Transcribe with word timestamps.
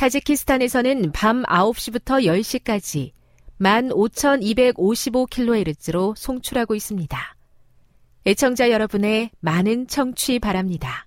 타지키스탄에서는 0.00 1.12
밤 1.12 1.42
9시부터 1.42 2.24
10시까지 2.24 3.12
15,255kHz로 3.60 6.16
송출하고 6.16 6.74
있습니다. 6.74 7.36
애청자 8.24 8.70
여러분의 8.70 9.28
많은 9.40 9.88
청취 9.88 10.38
바랍니다. 10.38 11.06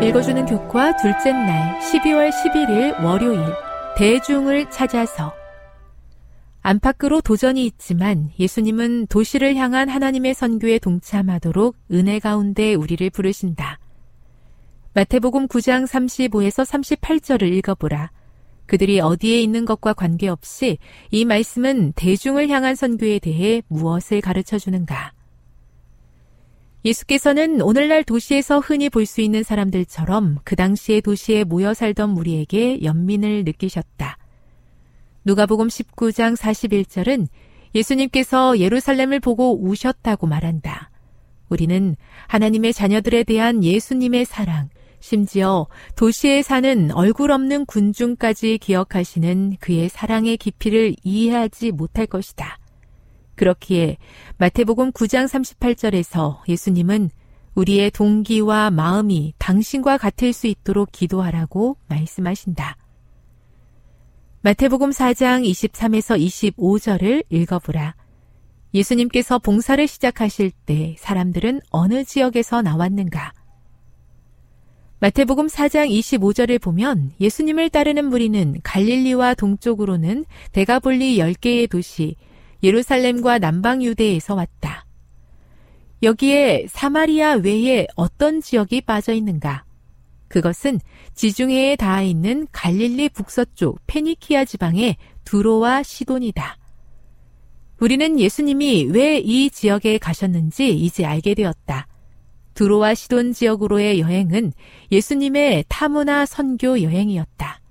읽어주는 0.00 0.46
교과 0.46 0.96
둘째 0.98 1.32
날 1.32 1.76
12월 1.80 2.30
11일 2.30 3.02
월요일 3.02 3.40
대중을 3.96 4.70
찾아서 4.70 5.34
안팎으로 6.66 7.20
도전이 7.20 7.64
있지만 7.64 8.32
예수님은 8.40 9.06
도시를 9.06 9.54
향한 9.54 9.88
하나님의 9.88 10.34
선교에 10.34 10.80
동참하도록 10.80 11.76
은혜 11.92 12.18
가운데 12.18 12.74
우리를 12.74 13.08
부르신다. 13.10 13.78
마태복음 14.92 15.46
9장 15.46 15.86
35에서 15.86 16.66
38절을 16.66 17.52
읽어보라. 17.52 18.10
그들이 18.66 18.98
어디에 18.98 19.40
있는 19.40 19.64
것과 19.64 19.92
관계없이 19.92 20.78
이 21.12 21.24
말씀은 21.24 21.92
대중을 21.94 22.48
향한 22.48 22.74
선교에 22.74 23.20
대해 23.20 23.62
무엇을 23.68 24.20
가르쳐 24.20 24.58
주는가? 24.58 25.12
예수께서는 26.84 27.60
오늘날 27.60 28.02
도시에서 28.02 28.58
흔히 28.58 28.90
볼 28.90 29.06
수 29.06 29.20
있는 29.20 29.44
사람들처럼 29.44 30.38
그 30.42 30.56
당시의 30.56 31.02
도시에 31.02 31.44
모여 31.44 31.74
살던 31.74 32.10
무리에게 32.10 32.82
연민을 32.82 33.44
느끼셨다. 33.44 34.18
누가복음 35.26 35.66
19장 35.66 36.36
41절은 36.36 37.26
예수님께서 37.74 38.60
예루살렘을 38.60 39.18
보고 39.18 39.60
우셨다고 39.60 40.28
말한다. 40.28 40.90
우리는 41.48 41.96
하나님의 42.28 42.72
자녀들에 42.72 43.24
대한 43.24 43.64
예수님의 43.64 44.24
사랑, 44.24 44.68
심지어 45.00 45.66
도시에 45.96 46.42
사는 46.42 46.92
얼굴 46.92 47.32
없는 47.32 47.66
군중까지 47.66 48.58
기억하시는 48.58 49.56
그의 49.58 49.88
사랑의 49.88 50.36
깊이를 50.36 50.94
이해하지 51.02 51.72
못할 51.72 52.06
것이다. 52.06 52.58
그렇기에 53.34 53.96
마태복음 54.38 54.92
9장 54.92 55.26
38절에서 55.26 56.48
예수님은 56.48 57.10
우리의 57.56 57.90
동기와 57.90 58.70
마음이 58.70 59.34
당신과 59.38 59.98
같을 59.98 60.32
수 60.32 60.46
있도록 60.46 60.92
기도하라고 60.92 61.78
말씀하신다. 61.88 62.76
마태복음 64.46 64.90
4장 64.90 65.44
23에서 65.44 66.54
25절을 66.56 67.24
읽어보라. 67.30 67.96
예수님께서 68.74 69.40
봉사를 69.40 69.84
시작하실 69.88 70.52
때 70.66 70.94
사람들은 71.00 71.62
어느 71.70 72.04
지역에서 72.04 72.62
나왔는가? 72.62 73.32
마태복음 75.00 75.48
4장 75.48 75.90
25절을 75.90 76.62
보면 76.62 77.10
예수님을 77.18 77.70
따르는 77.70 78.04
무리는 78.04 78.60
갈릴리와 78.62 79.34
동쪽으로는 79.34 80.24
대가볼리 80.52 81.18
10개의 81.18 81.68
도시, 81.68 82.14
예루살렘과 82.62 83.40
남방 83.40 83.82
유대에서 83.82 84.36
왔다. 84.36 84.86
여기에 86.04 86.66
사마리아 86.68 87.32
외에 87.32 87.88
어떤 87.96 88.40
지역이 88.40 88.82
빠져 88.82 89.12
있는가? 89.12 89.65
그것은 90.36 90.80
지중해에 91.14 91.76
닿아 91.76 92.02
있는 92.02 92.46
갈릴리 92.52 93.08
북서쪽 93.08 93.80
페니키아 93.86 94.44
지방의 94.44 94.98
두로와 95.24 95.82
시돈이다. 95.82 96.58
우리는 97.80 98.20
예수님이 98.20 98.84
왜 98.90 99.18
이 99.24 99.48
지역에 99.48 99.96
가셨는지 99.96 100.76
이제 100.76 101.06
알게 101.06 101.32
되었다. 101.32 101.86
두로와 102.52 102.92
시돈 102.92 103.32
지역으로의 103.32 103.98
여행은 104.00 104.52
예수님의 104.92 105.64
타문화 105.68 106.26
선교 106.26 106.82
여행이었다. 106.82 107.62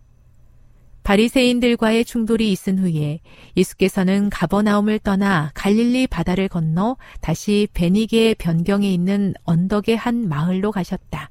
바리새인들과의 1.04 2.04
충돌이 2.04 2.52
있은 2.52 2.80
후에 2.80 3.20
예수께서는 3.56 4.32
가버나움을 4.32 4.98
떠나 4.98 5.52
갈릴리 5.54 6.08
바다를 6.08 6.48
건너 6.48 6.98
다시 7.22 7.68
베니게 7.76 8.34
변경에 8.40 8.92
있는 8.92 9.36
언덕의 9.44 9.98
한 9.98 10.28
마을로 10.28 10.72
가셨다. 10.72 11.30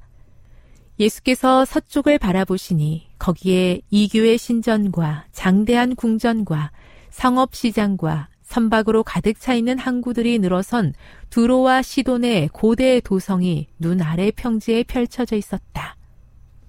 예수께서 0.99 1.65
서쪽을 1.65 2.17
바라보시니 2.19 3.07
거기에 3.19 3.81
이교의 3.89 4.37
신전과 4.37 5.25
장대한 5.31 5.95
궁전과 5.95 6.71
상업시장과 7.09 8.29
선박으로 8.43 9.03
가득 9.03 9.39
차 9.39 9.53
있는 9.53 9.77
항구들이 9.77 10.39
늘어선 10.39 10.93
두로와 11.29 11.81
시돈의 11.81 12.49
고대 12.53 13.01
도성이 13.01 13.67
눈 13.79 14.01
아래 14.01 14.31
평지에 14.31 14.83
펼쳐져 14.83 15.35
있었다. 15.35 15.97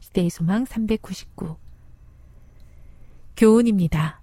시대의 0.01 0.31
소망 0.31 0.65
399 0.65 1.57
교훈입니다. 3.37 4.21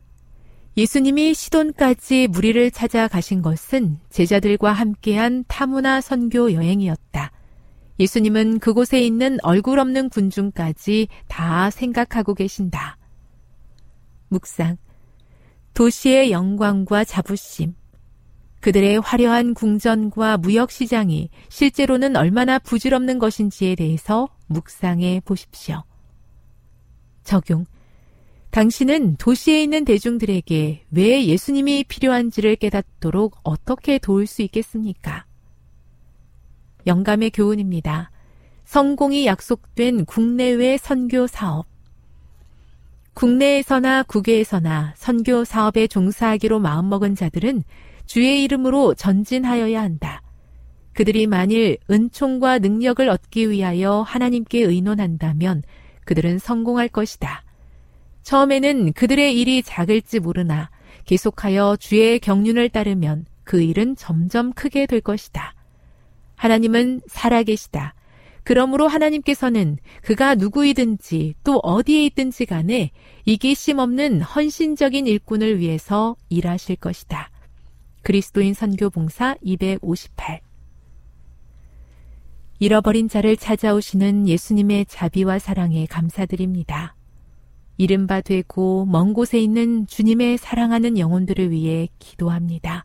예수님이 0.75 1.35
시돈까지 1.35 2.27
무리를 2.27 2.71
찾아가신 2.71 3.43
것은 3.43 3.99
제자들과 4.09 4.73
함께한 4.73 5.45
타문화 5.47 6.01
선교 6.01 6.51
여행이었다. 6.51 7.31
예수님은 8.03 8.59
그곳에 8.59 8.99
있는 8.99 9.37
얼굴 9.43 9.79
없는 9.79 10.09
군중까지 10.09 11.07
다 11.29 11.69
생각하고 11.69 12.33
계신다. 12.33 12.97
묵상. 14.27 14.77
도시의 15.73 16.31
영광과 16.31 17.05
자부심. 17.05 17.75
그들의 18.59 18.99
화려한 18.99 19.53
궁전과 19.53 20.37
무역 20.37 20.71
시장이 20.71 21.29
실제로는 21.47 22.17
얼마나 22.17 22.59
부질없는 22.59 23.19
것인지에 23.19 23.75
대해서 23.75 24.27
묵상해 24.47 25.21
보십시오. 25.23 25.83
적용. 27.23 27.65
당신은 28.51 29.15
도시에 29.15 29.63
있는 29.63 29.85
대중들에게 29.85 30.83
왜 30.91 31.25
예수님이 31.25 31.85
필요한지를 31.85 32.57
깨닫도록 32.57 33.39
어떻게 33.43 33.97
도울 33.97 34.27
수 34.27 34.41
있겠습니까? 34.41 35.25
영감의 36.87 37.31
교훈입니다. 37.31 38.11
성공이 38.65 39.25
약속된 39.25 40.05
국내외 40.05 40.77
선교 40.77 41.27
사업. 41.27 41.65
국내에서나 43.13 44.03
국외에서나 44.03 44.93
선교 44.95 45.43
사업에 45.43 45.87
종사하기로 45.87 46.59
마음먹은 46.59 47.15
자들은 47.15 47.63
주의 48.05 48.43
이름으로 48.43 48.95
전진하여야 48.95 49.81
한다. 49.81 50.21
그들이 50.93 51.27
만일 51.27 51.77
은총과 51.89 52.59
능력을 52.59 53.07
얻기 53.07 53.49
위하여 53.49 54.01
하나님께 54.01 54.61
의논한다면 54.61 55.63
그들은 56.05 56.39
성공할 56.39 56.89
것이다. 56.89 57.43
처음에는 58.23 58.93
그들의 58.93 59.39
일이 59.39 59.61
작을지 59.63 60.19
모르나 60.19 60.69
계속하여 61.05 61.77
주의 61.79 62.19
경륜을 62.19 62.69
따르면 62.69 63.25
그 63.43 63.61
일은 63.61 63.95
점점 63.95 64.53
크게 64.53 64.85
될 64.85 65.01
것이다. 65.01 65.53
하나님은 66.43 66.99
살아계시다. 67.07 67.95
그러므로 68.43 68.89
하나님께서는 68.89 69.77
그가 70.01 70.35
누구이든지 70.35 71.35
또 71.45 71.59
어디에 71.63 72.03
있든지 72.07 72.45
간에 72.45 72.91
이기심 73.23 73.79
없는 73.79 74.21
헌신적인 74.21 75.07
일꾼을 75.07 75.59
위해서 75.59 76.17
일하실 76.27 76.75
것이다. 76.75 77.29
그리스도인 78.01 78.53
선교 78.53 78.89
봉사 78.89 79.37
258 79.41 80.41
잃어버린 82.59 83.07
자를 83.07 83.37
찾아오시는 83.37 84.27
예수님의 84.27 84.87
자비와 84.89 85.39
사랑에 85.39 85.85
감사드립니다. 85.85 86.97
이른바 87.77 88.19
되고 88.19 88.85
먼 88.85 89.13
곳에 89.13 89.39
있는 89.39 89.87
주님의 89.87 90.37
사랑하는 90.39 90.97
영혼들을 90.97 91.51
위해 91.51 91.87
기도합니다. 91.99 92.83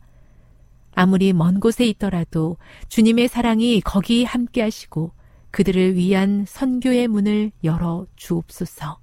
아무리 0.99 1.33
먼 1.33 1.61
곳에 1.61 1.87
있더라도 1.87 2.57
주님의 2.89 3.29
사랑이 3.29 3.81
거기 3.83 4.25
함께 4.25 4.63
하시고 4.63 5.13
그들을 5.53 5.95
위한 5.95 6.45
선교의 6.45 7.07
문을 7.07 7.53
열어 7.63 8.09
주옵소서. 8.17 8.99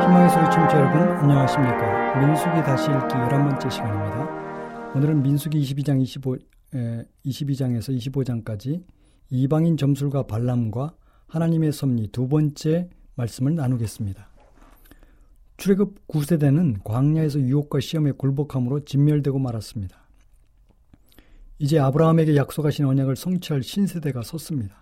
희망의 0.00 0.30
소리 0.30 0.44
청취자 0.50 0.76
여러분 0.76 1.02
안녕하십니까 1.18 2.18
민수기 2.18 2.62
다시 2.64 2.90
읽기 2.90 3.14
11번째 3.14 3.70
시간입니다 3.70 4.92
오늘은 4.96 5.22
민수기 5.22 5.60
22장 5.60 6.02
25, 6.02 6.34
에, 6.34 6.38
22장에서 6.72 7.96
25장까지 7.96 8.82
이방인 9.30 9.76
점술과 9.76 10.24
발람과 10.24 10.94
하나님의 11.26 11.72
섭리 11.72 12.08
두 12.08 12.28
번째 12.28 12.88
말씀을 13.14 13.54
나누겠습니다. 13.54 14.28
출애굽 15.56 16.06
9세대는 16.08 16.82
광야에서 16.82 17.40
유혹과 17.40 17.80
시험에 17.80 18.12
굴복함으로 18.12 18.84
진멸되고 18.84 19.38
말았습니다. 19.38 19.96
이제 21.58 21.78
아브라함에게 21.78 22.34
약속하신 22.36 22.84
언약을 22.84 23.16
성취할 23.16 23.62
신세대가 23.62 24.22
섰습니다. 24.22 24.76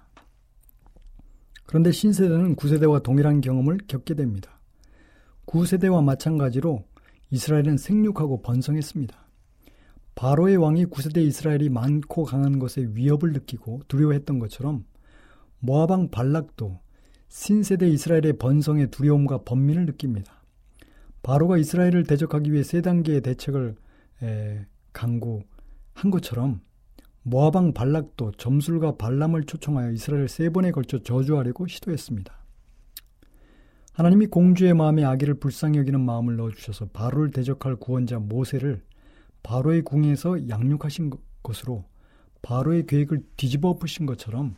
그런데 1.66 1.92
신세대는 1.92 2.56
9세대와 2.56 3.02
동일한 3.02 3.40
경험을 3.40 3.78
겪게 3.86 4.14
됩니다. 4.14 4.58
9세대와 5.46 6.02
마찬가지로 6.02 6.84
이스라엘은 7.30 7.76
생육하고 7.76 8.42
번성했습니다. 8.42 9.29
바로의 10.20 10.58
왕이 10.58 10.84
9세대 10.84 11.24
이스라엘이 11.24 11.70
많고 11.70 12.24
강한 12.24 12.58
것에 12.58 12.90
위협을 12.92 13.32
느끼고 13.32 13.84
두려워했던 13.88 14.38
것처럼 14.38 14.84
모아방 15.60 16.10
발락도 16.10 16.78
신세대 17.28 17.88
이스라엘의 17.88 18.34
번성에 18.38 18.88
두려움과 18.88 19.44
번민을 19.44 19.86
느낍니다. 19.86 20.44
바로가 21.22 21.56
이스라엘을 21.56 22.04
대적하기 22.04 22.52
위해 22.52 22.62
세 22.62 22.82
단계의 22.82 23.22
대책을 23.22 23.76
에, 24.22 24.66
강구한 24.92 26.10
것처럼 26.10 26.60
모아방 27.22 27.72
발락도 27.72 28.32
점술과 28.32 28.98
발람을 28.98 29.44
초청하여 29.44 29.92
이스라엘 29.92 30.28
세 30.28 30.50
번에 30.50 30.70
걸쳐 30.70 30.98
저주하려고 30.98 31.66
시도했습니다. 31.66 32.30
하나님이 33.94 34.26
공주의 34.26 34.74
마음에 34.74 35.02
아기를 35.02 35.40
불쌍히 35.40 35.78
여기는 35.78 35.98
마음을 35.98 36.36
넣어주셔서 36.36 36.88
바로를 36.92 37.30
대적할 37.30 37.76
구원자 37.76 38.18
모세를 38.18 38.82
바로의 39.42 39.82
궁에서 39.82 40.48
양육하신 40.48 41.10
것으로 41.42 41.84
바로의 42.42 42.86
계획을 42.86 43.22
뒤집어 43.36 43.68
엎으신 43.70 44.06
것처럼 44.06 44.56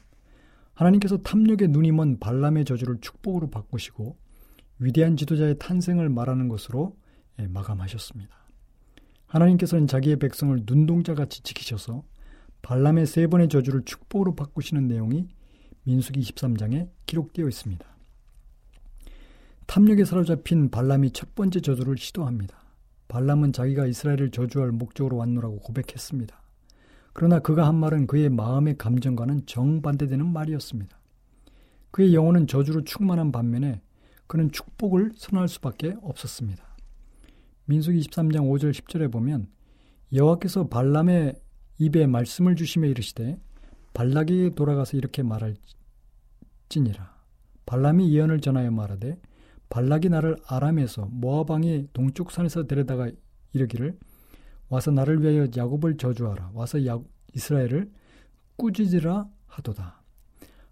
하나님께서 0.74 1.18
탐욕의 1.18 1.68
눈이 1.68 1.92
먼 1.92 2.18
발람의 2.18 2.64
저주를 2.64 2.98
축복으로 3.00 3.50
바꾸시고 3.50 4.16
위대한 4.78 5.16
지도자의 5.16 5.56
탄생을 5.58 6.08
말하는 6.08 6.48
것으로 6.48 6.96
예, 7.38 7.46
마감하셨습니다. 7.46 8.34
하나님께서는 9.26 9.86
자기의 9.86 10.18
백성을 10.18 10.60
눈동자같이 10.66 11.42
지키셔서 11.42 12.04
발람의 12.62 13.06
세 13.06 13.26
번의 13.26 13.48
저주를 13.48 13.84
축복으로 13.84 14.34
바꾸시는 14.34 14.86
내용이 14.88 15.28
민수기 15.84 16.20
23장에 16.20 16.90
기록되어 17.06 17.48
있습니다. 17.48 17.84
탐욕에 19.66 20.04
사로잡힌 20.04 20.70
발람이 20.70 21.12
첫 21.12 21.34
번째 21.34 21.60
저주를 21.60 21.96
시도합니다. 21.96 22.61
발람은 23.12 23.52
자기가 23.52 23.84
이스라엘을 23.84 24.30
저주할 24.30 24.72
목적으로 24.72 25.18
왔노라고 25.18 25.58
고백했습니다. 25.58 26.34
그러나 27.12 27.40
그가 27.40 27.66
한 27.66 27.74
말은 27.74 28.06
그의 28.06 28.30
마음의 28.30 28.78
감정과는 28.78 29.44
정반대되는 29.44 30.26
말이었습니다. 30.26 30.98
그의 31.90 32.14
영혼은 32.14 32.46
저주로 32.46 32.84
충만한 32.84 33.30
반면에 33.30 33.82
그는 34.26 34.50
축복을 34.50 35.12
선할 35.16 35.46
수밖에 35.48 35.94
없었습니다. 36.00 36.64
민수기 37.66 38.00
23장 38.00 38.48
5절 38.50 38.72
10절에 38.72 39.12
보면 39.12 39.48
여호와께서 40.14 40.68
발람의 40.68 41.34
입에 41.80 42.06
말씀을 42.06 42.56
주심에 42.56 42.88
이르시되 42.88 43.38
발락에게 43.92 44.54
돌아가서 44.54 44.96
이렇게 44.96 45.22
말할지니라. 45.22 47.14
발람이 47.66 48.10
예언을 48.14 48.40
전하여 48.40 48.70
말하되 48.70 49.18
발락이 49.72 50.10
나를 50.10 50.36
아람에서 50.46 51.08
모아방의 51.10 51.88
동쪽 51.94 52.30
산에서 52.30 52.66
데려다가 52.66 53.10
이르기를 53.54 53.98
와서 54.68 54.90
나를 54.90 55.22
위하여 55.22 55.46
야곱을 55.56 55.96
저주하라 55.96 56.50
와서 56.52 56.84
야, 56.86 56.98
이스라엘을 57.32 57.90
꾸짖으라 58.56 59.26
하도다. 59.46 60.02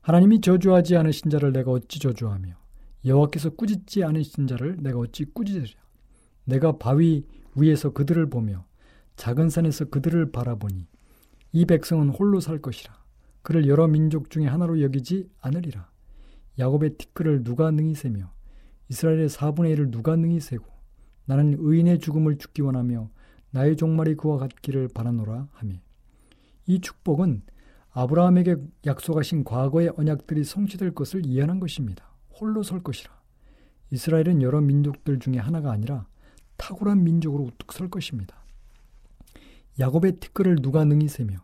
하나님이 0.02 0.42
저주하지 0.42 0.96
않으신 0.96 1.30
자를 1.30 1.50
내가 1.50 1.70
어찌 1.70 1.98
저주하며 1.98 2.54
여호와께서 3.06 3.50
꾸짖지 3.50 4.04
않으신 4.04 4.46
자를 4.46 4.76
내가 4.80 4.98
어찌 4.98 5.24
꾸짖으랴. 5.24 5.80
내가 6.44 6.76
바위 6.76 7.24
위에서 7.54 7.94
그들을 7.94 8.28
보며 8.28 8.66
작은 9.16 9.48
산에서 9.48 9.86
그들을 9.86 10.30
바라보니 10.30 10.86
이 11.52 11.64
백성은 11.64 12.10
홀로 12.10 12.40
살 12.40 12.58
것이라. 12.58 12.92
그를 13.40 13.66
여러 13.66 13.88
민족 13.88 14.28
중에 14.28 14.46
하나로 14.46 14.82
여기지 14.82 15.26
않으리라. 15.40 15.90
야곱의 16.58 16.98
티끌을 16.98 17.44
누가 17.44 17.70
능히 17.70 17.94
세며 17.94 18.30
이스라엘의 18.90 19.28
4분의 19.28 19.76
1을 19.76 19.90
누가 19.90 20.16
능히 20.16 20.40
세고 20.40 20.66
나는 21.24 21.56
의인의 21.58 22.00
죽음을 22.00 22.38
죽기 22.38 22.62
원하며 22.62 23.08
나의 23.52 23.76
종말이 23.76 24.16
그와 24.16 24.38
같기를 24.38 24.88
바라노라 24.88 25.48
하며 25.52 25.74
이 26.66 26.80
축복은 26.80 27.42
아브라함에게 27.92 28.56
약속하신 28.86 29.44
과거의 29.44 29.92
언약들이 29.96 30.44
성취될 30.44 30.94
것을 30.94 31.26
예언한 31.26 31.58
것입니다. 31.58 32.04
홀로 32.40 32.62
설 32.62 32.82
것이라. 32.82 33.10
이스라엘은 33.90 34.42
여러 34.42 34.60
민족들 34.60 35.18
중에 35.18 35.38
하나가 35.38 35.72
아니라 35.72 36.06
탁월한 36.56 37.02
민족으로 37.02 37.44
우뚝 37.44 37.72
설 37.72 37.88
것입니다. 37.88 38.44
야곱의 39.78 40.18
티끌을 40.20 40.56
누가 40.62 40.84
능히 40.84 41.08
세며 41.08 41.36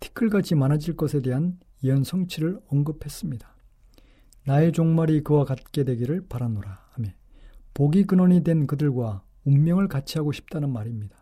티끌같이 0.00 0.54
많아질 0.54 0.96
것에 0.96 1.22
대한 1.22 1.58
예언 1.84 2.02
성취를 2.02 2.60
언급했습니다. 2.68 3.57
나의 4.48 4.72
종말이 4.72 5.22
그와 5.22 5.44
같게 5.44 5.84
되기를 5.84 6.26
바라노라 6.26 6.88
하며 6.92 7.10
복이 7.74 8.04
근원이 8.04 8.44
된 8.44 8.66
그들과 8.66 9.22
운명을 9.44 9.88
같이 9.88 10.16
하고 10.16 10.32
싶다는 10.32 10.72
말입니다. 10.72 11.18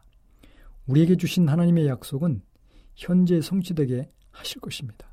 우리에게 0.87 1.16
주신 1.16 1.49
하나님의 1.49 1.88
약속은 1.88 2.40
현재 2.95 3.40
성취되게 3.40 4.09
하실 4.30 4.61
것입니다. 4.61 5.09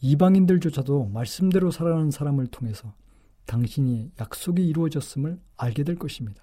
이방인들조차도 0.00 1.10
말씀대로 1.12 1.70
살아가는 1.70 2.10
사람을 2.10 2.46
통해서 2.46 2.94
당신이 3.44 4.12
약속이 4.18 4.66
이루어졌음을 4.66 5.38
알게 5.58 5.84
될 5.84 5.96
것입니다. 5.96 6.42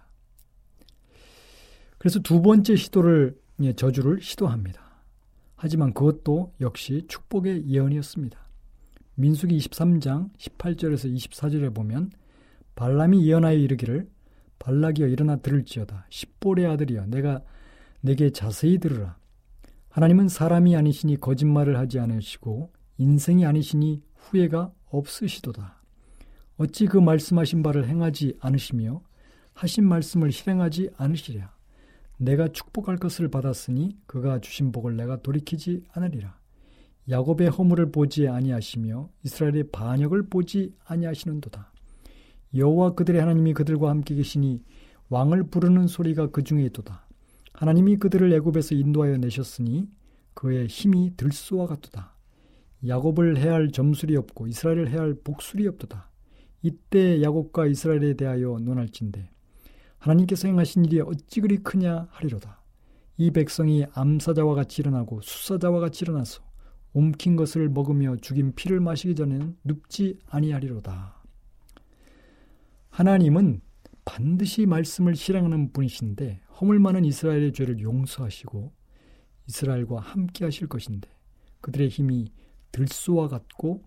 그래서 1.98 2.20
두 2.20 2.44
번째 2.44 2.76
시도를 2.76 3.36
예, 3.62 3.74
저주를 3.74 4.22
시도합니다. 4.22 5.02
하지만 5.56 5.92
그것도 5.92 6.54
역시 6.62 7.04
축복의 7.08 7.68
예언이었습니다. 7.68 8.43
민수기 9.15 9.58
23장 9.58 10.36
18절에서 10.38 11.13
24절에 11.15 11.74
보면 11.74 12.12
발람이 12.75 13.27
예언하여 13.27 13.58
이르기를 13.58 14.10
발락이여 14.60 15.08
일어나 15.08 15.36
들을지어다. 15.36 16.08
십볼의 16.10 16.65
아들이여 16.65 17.05
내가 17.08 17.41
내게 18.01 18.32
자세히 18.32 18.79
들으라. 18.79 19.17
하나님은 19.89 20.27
사람이 20.27 20.75
아니시니 20.75 21.20
거짓말을 21.20 21.77
하지 21.77 22.00
않으시고 22.00 22.72
인생이 22.98 23.46
아니시니 23.46 24.01
후회가 24.15 24.72
없으시도다. 24.89 25.82
어찌 26.58 26.86
그 26.86 26.98
말씀하신 26.98 27.62
바를 27.62 27.88
행하지 27.88 28.38
않으시며 28.39 29.01
하신 29.53 29.86
말씀을 29.86 30.32
실행하지 30.32 30.89
않으시랴? 30.98 31.53
내가 32.17 32.48
축복할 32.48 32.98
것을 32.98 33.29
받았으니 33.29 33.98
그가 34.05 34.39
주신 34.39 34.72
복을 34.72 34.96
내가 34.96 35.22
돌이키지 35.22 35.84
않으리라 35.91 36.38
야곱의 37.10 37.50
허물을 37.50 37.91
보지 37.91 38.27
아니하시며 38.27 39.10
이스라엘의 39.24 39.72
반역을 39.72 40.29
보지 40.29 40.74
아니하시는도다 40.86 41.74
여호와 42.55 42.93
그들의 42.93 43.19
하나님이 43.19 43.53
그들과 43.53 43.89
함께 43.89 44.15
계시니 44.15 44.62
왕을 45.10 45.50
부르는 45.50 45.88
소리가 45.88 46.27
그 46.27 46.43
중에 46.43 46.63
있도다. 46.65 47.07
하나님이 47.53 47.98
그들을 47.98 48.31
애굽에서 48.33 48.75
인도하여 48.75 49.17
내셨으니 49.17 49.88
그의 50.33 50.67
힘이 50.67 51.13
들소와 51.17 51.67
같도다. 51.67 52.15
야곱을 52.88 53.38
해할 53.38 53.72
점술이 53.72 54.15
없고 54.17 54.48
이스라엘을 54.48 54.89
해할 54.89 55.15
복술이 55.24 55.67
없도다. 55.67 56.10
이때 56.62 57.22
야곱과 57.22 57.67
이스라엘에 57.67 58.15
대하여 58.15 58.57
논할진대 58.62 59.29
하나님께서 59.98 60.48
행하신 60.48 60.86
일이 60.86 61.01
어찌 61.01 61.41
그리 61.41 61.57
크냐 61.57 62.07
하리로다. 62.10 62.62
이 63.17 63.31
백성이 63.31 63.86
암사자와 63.93 64.55
같이 64.55 64.81
일어나고 64.81 65.22
수사자와 65.22 65.79
같이 65.79 66.03
일어나서 66.03 66.41
옮긴 66.94 67.36
것을 67.36 67.70
먹으며 67.70 68.16
죽인 68.18 68.54
피를 68.54 68.80
마시기 68.80 69.16
전에는 69.16 69.58
눕지 69.64 70.20
아니하리로다. 70.28 71.22
하나님은 72.90 73.62
반드시 74.06 74.66
말씀을 74.66 75.16
실행하는 75.16 75.72
분이신데 75.72 76.42
허물 76.60 76.80
많은 76.80 77.06
이스라엘의 77.06 77.54
죄를 77.54 77.80
용서하시고 77.80 78.72
이스라엘과 79.48 80.00
함께 80.00 80.46
하실 80.46 80.68
것인데 80.68 81.10
그들의 81.62 81.90
힘이 81.90 82.32
들소와 82.72 83.28
같고 83.28 83.84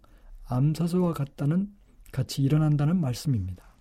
암사소와 0.46 1.12
같다는 1.12 1.72
같이 2.12 2.42
일어난다는 2.42 3.00
말씀입니다. 3.00 3.76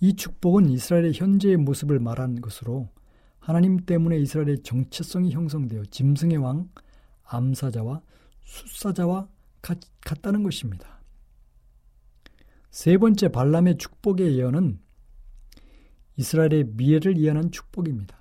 이 0.00 0.14
축복은 0.14 0.68
이스라엘의 0.70 1.12
현재의 1.14 1.56
모습을 1.56 1.98
말한 1.98 2.40
것으로 2.40 2.88
하나님 3.38 3.78
때문에 3.78 4.18
이스라엘의 4.18 4.62
정체성이 4.62 5.32
형성되어 5.32 5.84
짐승의 5.90 6.38
왕, 6.38 6.68
암사자와 7.24 8.02
숫사자와 8.42 9.28
같, 9.62 9.78
같다는 10.02 10.42
것입니다. 10.42 11.02
세 12.70 12.98
번째 12.98 13.28
발람의 13.28 13.78
축복의 13.78 14.36
예언은 14.36 14.80
이스라엘의 16.16 16.64
미래를 16.74 17.18
예언한 17.18 17.50
축복입니다. 17.50 18.16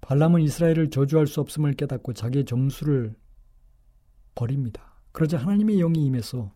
발람은 0.00 0.42
이스라엘을 0.42 0.90
저주할 0.90 1.26
수 1.26 1.40
없음을 1.40 1.74
깨닫고 1.74 2.14
자기의 2.14 2.44
점수를 2.44 3.14
버립니다. 4.34 5.02
그러자 5.12 5.38
하나님의 5.38 5.76
영이 5.76 6.04
임해서 6.06 6.52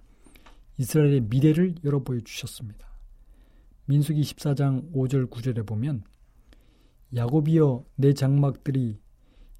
이스라엘의 0.78 1.22
미래를 1.22 1.76
열어 1.84 2.02
보여 2.02 2.20
주셨습니다. 2.20 2.88
민수기 3.86 4.22
14장 4.22 4.92
5절 4.92 5.30
9절에 5.30 5.66
보면 5.66 6.04
야곱이여 7.14 7.84
내 7.96 8.12
장막들이 8.12 8.98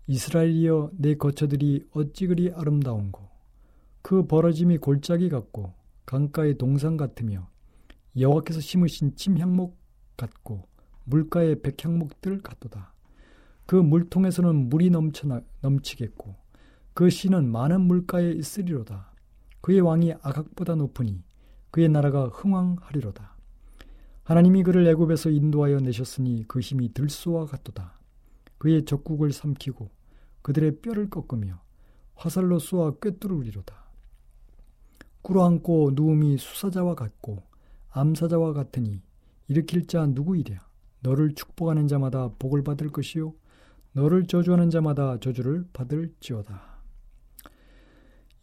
이스라엘이여 0.06 0.90
내 0.98 1.14
거처들이 1.14 1.86
어찌 1.92 2.26
그리 2.26 2.52
아름다운고 2.52 3.22
그 4.02 4.26
벌어짐이 4.26 4.78
골짜기 4.78 5.30
같고 5.30 5.72
강가의 6.04 6.58
동상 6.58 6.96
같으며 6.96 7.48
여호와께서 8.18 8.60
심으신 8.60 9.16
침향목 9.16 9.78
같고 10.16 10.68
물가의 11.04 11.62
백향목들 11.62 12.42
같도다. 12.42 12.92
그 13.66 13.76
물통에서는 13.76 14.68
물이 14.68 14.90
넘쳐 14.90 15.40
넘치겠고 15.62 16.36
그 16.92 17.08
씨는 17.08 17.50
많은 17.50 17.80
물가에 17.80 18.30
있으리로다. 18.32 19.12
그의 19.62 19.80
왕이 19.80 20.12
아각보다 20.20 20.74
높으니 20.74 21.24
그의 21.70 21.88
나라가 21.88 22.26
흥왕하리로다. 22.28 23.34
하나님이 24.22 24.62
그를 24.62 24.86
애굽에서 24.86 25.30
인도하여 25.30 25.80
내셨으니 25.80 26.44
그 26.46 26.60
힘이 26.60 26.92
들소와 26.92 27.46
같도다. 27.46 27.93
그의 28.64 28.86
적국을 28.86 29.30
삼키고 29.30 29.90
그들의 30.40 30.80
뼈를 30.80 31.10
꺾으며 31.10 31.60
화살로 32.14 32.58
쏘아 32.58 32.94
꿰뚫으리로다. 32.98 33.74
꿇어앉고 35.20 35.90
누움이 35.94 36.38
수사자와 36.38 36.94
같고 36.94 37.42
암사자와 37.90 38.54
같으니 38.54 39.02
일으킬 39.48 39.86
자 39.86 40.06
누구이랴 40.06 40.66
너를 41.00 41.34
축복하는 41.34 41.88
자마다 41.88 42.30
복을 42.38 42.64
받을 42.64 42.88
것이요 42.88 43.34
너를 43.92 44.26
저주하는 44.26 44.70
자마다 44.70 45.20
저주를 45.20 45.66
받을지어다. 45.74 46.78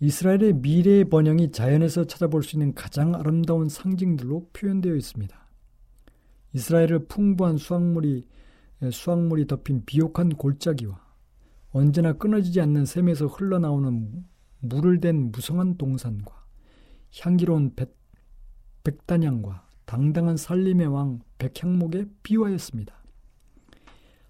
이스라엘의 0.01 0.53
미래의 0.53 1.05
번영이 1.05 1.51
자연에서 1.51 2.05
찾아볼 2.05 2.43
수 2.43 2.57
있는 2.57 2.75
가장 2.75 3.15
아름다운 3.15 3.69
상징들로 3.69 4.49
표현되어 4.53 4.95
있습니다. 4.95 5.35
이스라엘을 6.53 7.07
풍부한 7.07 7.57
수확물이 7.57 8.27
수확물이 8.89 9.47
덮인 9.47 9.85
비옥한 9.85 10.29
골짜기와 10.29 10.99
언제나 11.71 12.13
끊어지지 12.13 12.59
않는 12.61 12.85
샘에서 12.85 13.27
흘러나오는 13.27 14.25
물을 14.59 14.99
댄 14.99 15.31
무성한 15.31 15.77
동산과 15.77 16.45
향기로운 17.19 17.75
백, 17.75 17.95
백단향과 18.83 19.67
당당한 19.85 20.37
살림의 20.37 20.87
왕 20.87 21.19
백향목에 21.37 22.05
비유하였습니다. 22.23 22.95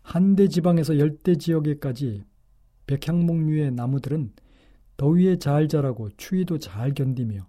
한대 0.02 0.48
지방에서 0.48 0.98
열대 0.98 1.36
지역에까지 1.36 2.26
백향목류의 2.88 3.72
나무들은 3.72 4.34
더위에 4.98 5.38
잘 5.38 5.68
자라고 5.68 6.10
추위도 6.18 6.60
잘 6.60 6.94
견디며 6.94 7.48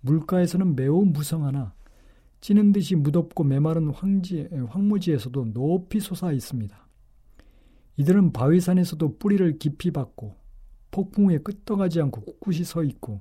물가에서는 0.00 0.76
매우 0.76 1.04
무성하나 1.04 1.74
찌는 2.46 2.70
듯이 2.70 2.94
무덥고 2.94 3.42
메마른 3.42 3.90
황지, 3.90 4.48
황무지에서도 4.68 5.52
높이 5.52 5.98
솟아 5.98 6.30
있습니다. 6.30 6.78
이들은 7.96 8.32
바위산에서도 8.32 9.18
뿌리를 9.18 9.58
깊이 9.58 9.90
받고 9.90 10.36
폭풍에 10.92 11.38
끄떡하지 11.38 12.00
않고 12.02 12.20
꿋꿋이 12.20 12.58
서 12.58 12.84
있고 12.84 13.20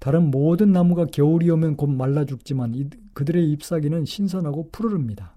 다른 0.00 0.32
모든 0.32 0.72
나무가 0.72 1.04
겨울이 1.04 1.48
오면 1.48 1.76
곧 1.76 1.90
말라 1.90 2.24
죽지만 2.24 2.90
그들의 3.12 3.52
잎사귀는 3.52 4.04
신선하고 4.04 4.70
푸르릅니다. 4.72 5.36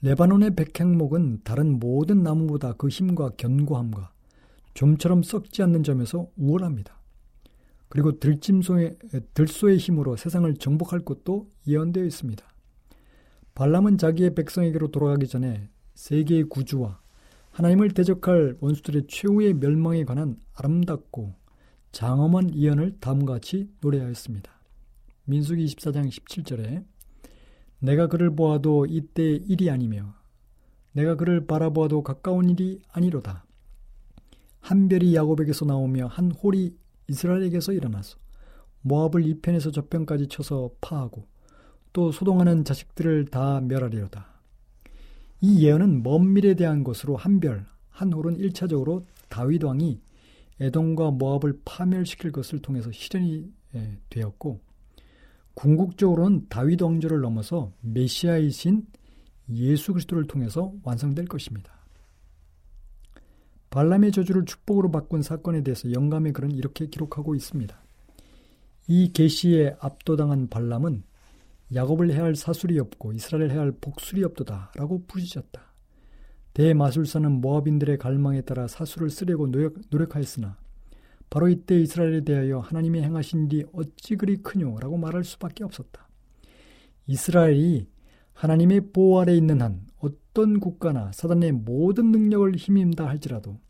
레바논의 0.00 0.54
백향목은 0.56 1.40
다른 1.44 1.78
모든 1.78 2.22
나무보다 2.22 2.72
그 2.72 2.88
힘과 2.88 3.32
견고함과 3.36 4.12
좀처럼 4.72 5.22
썩지 5.24 5.62
않는 5.62 5.82
점에서 5.82 6.30
우월합니다. 6.38 7.01
그리고 7.92 8.18
들짐소의, 8.18 8.96
들소의 9.34 9.76
힘으로 9.76 10.16
세상을 10.16 10.50
정복할 10.54 11.00
것도 11.00 11.50
예언되어 11.66 12.06
있습니다. 12.06 12.42
발람은 13.54 13.98
자기의 13.98 14.34
백성에게로 14.34 14.90
돌아가기 14.90 15.28
전에 15.28 15.68
세계의 15.92 16.44
구주와 16.44 17.02
하나님을 17.50 17.90
대적할 17.90 18.56
원수들의 18.60 19.08
최후의 19.08 19.52
멸망에 19.52 20.04
관한 20.04 20.38
아름답고 20.54 21.34
장엄한 21.90 22.54
예언을 22.54 22.96
다음과 22.98 23.34
같이 23.34 23.68
노래하였습니다. 23.82 24.50
민수기 25.26 25.62
24장 25.66 26.08
17절에 26.08 26.86
내가 27.78 28.06
그를 28.06 28.34
보아도 28.34 28.86
이때 28.86 29.22
일이 29.22 29.68
아니며 29.68 30.14
내가 30.92 31.16
그를 31.16 31.46
바라보아도 31.46 32.02
가까운 32.02 32.48
일이 32.48 32.80
아니로다. 32.90 33.44
한 34.60 34.88
별이 34.88 35.14
야곱에게서 35.14 35.66
나오며 35.66 36.06
한 36.06 36.30
홀이 36.30 36.80
이스라엘에게서 37.12 37.72
일어나서 37.72 38.18
모압을 38.82 39.26
이편에서 39.26 39.70
저편까지 39.70 40.28
쳐서 40.28 40.70
파하고 40.80 41.26
또 41.92 42.10
소동하는 42.10 42.64
자식들을 42.64 43.26
다 43.26 43.60
멸하리로다. 43.60 44.26
이 45.40 45.64
예언은 45.64 46.02
먼 46.02 46.32
미래에 46.32 46.54
대한 46.54 46.82
것으로 46.84 47.16
한 47.16 47.40
별, 47.40 47.66
한 47.90 48.12
홀은 48.12 48.38
1차적으로 48.38 49.04
다윗 49.28 49.62
왕이 49.62 50.00
에돔과 50.60 51.10
모압을 51.12 51.60
파멸시킬 51.64 52.32
것을 52.32 52.60
통해서 52.60 52.90
실현이 52.92 53.50
예, 53.74 53.98
되었고 54.10 54.60
궁극적으로는 55.54 56.46
다윗 56.48 56.80
왕조를 56.80 57.20
넘어서 57.20 57.72
메시아이신 57.80 58.86
예수 59.50 59.92
그리스도를 59.92 60.26
통해서 60.26 60.72
완성될 60.82 61.26
것입니다. 61.26 61.81
발람의 63.72 64.12
저주를 64.12 64.44
축복으로 64.44 64.90
바꾼 64.90 65.22
사건에 65.22 65.62
대해서 65.62 65.90
영감의 65.90 66.34
글은 66.34 66.52
이렇게 66.52 66.86
기록하고 66.86 67.34
있습니다. 67.34 67.74
이 68.86 69.12
계시에 69.14 69.74
압도당한 69.80 70.48
발람은 70.48 71.02
야곱을 71.74 72.12
해할 72.12 72.36
사술이 72.36 72.78
없고 72.78 73.14
이스라엘을 73.14 73.50
해할 73.50 73.72
복술이 73.72 74.22
없도다라고 74.24 75.06
부르짖었다. 75.06 75.72
대마술사는 76.52 77.32
모압인들의 77.40 77.96
갈망에 77.96 78.42
따라 78.42 78.68
사수를 78.68 79.08
쓰려고 79.08 79.50
노력, 79.50 79.80
노력 79.88 80.16
하였으나 80.16 80.58
바로 81.30 81.48
이때 81.48 81.80
이스라엘에 81.80 82.24
대하여 82.24 82.58
하나님이 82.58 83.00
행하신 83.00 83.46
일이 83.46 83.64
어찌 83.72 84.16
그리 84.16 84.36
크뇨라고 84.36 84.98
말할 84.98 85.24
수밖에 85.24 85.64
없었다. 85.64 86.06
이스라엘이 87.06 87.86
하나님의 88.34 88.92
보호 88.92 89.20
아래 89.20 89.34
있는 89.34 89.60
한 89.62 89.86
어떤 89.98 90.60
국가나 90.60 91.12
사단의 91.12 91.52
모든 91.52 92.10
능력을 92.10 92.54
힘입다 92.56 93.06
할지라도 93.06 93.60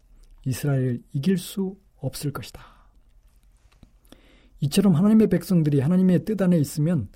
이스라엘을 0.46 1.02
이길 1.12 1.38
수 1.38 1.76
없을 1.96 2.32
것이다. 2.32 2.62
이처럼 4.60 4.94
하나님의 4.94 5.28
백성들이 5.28 5.80
하나님의 5.80 6.24
뜻 6.24 6.40
안에 6.40 6.58
있으면 6.58 7.08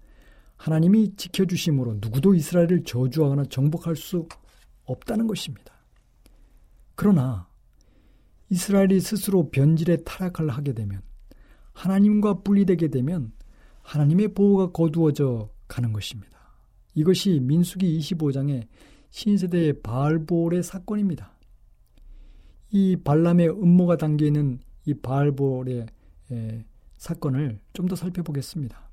하나님이 0.56 1.14
지켜주심으로 1.16 1.98
누구도 2.00 2.34
이스라엘을 2.34 2.82
저주하거나 2.84 3.44
정복할 3.44 3.94
수 3.94 4.28
없다는 4.84 5.26
것입니다. 5.26 5.72
그러나 6.94 7.48
이스라엘이 8.50 9.00
스스로 9.00 9.50
변질에 9.50 9.98
타락을 10.04 10.48
하게 10.48 10.72
되면 10.72 11.02
하나님과 11.72 12.42
분리되게 12.42 12.88
되면 12.88 13.32
하나님의 13.82 14.34
보호가 14.34 14.72
거두어져 14.72 15.50
가는 15.68 15.92
것입니다. 15.92 16.35
이것이 16.96 17.38
민수기 17.40 17.98
25장의 18.00 18.66
신세대의 19.10 19.82
바알볼의 19.82 20.62
사건입니다. 20.64 21.30
이 22.72 22.96
발람의 22.96 23.50
음모가 23.50 23.96
담겨 23.96 24.26
있는 24.26 24.58
이 24.84 24.94
바알볼의 24.94 25.86
사건을 26.96 27.60
좀 27.72 27.86
더 27.86 27.94
살펴보겠습니다. 27.94 28.90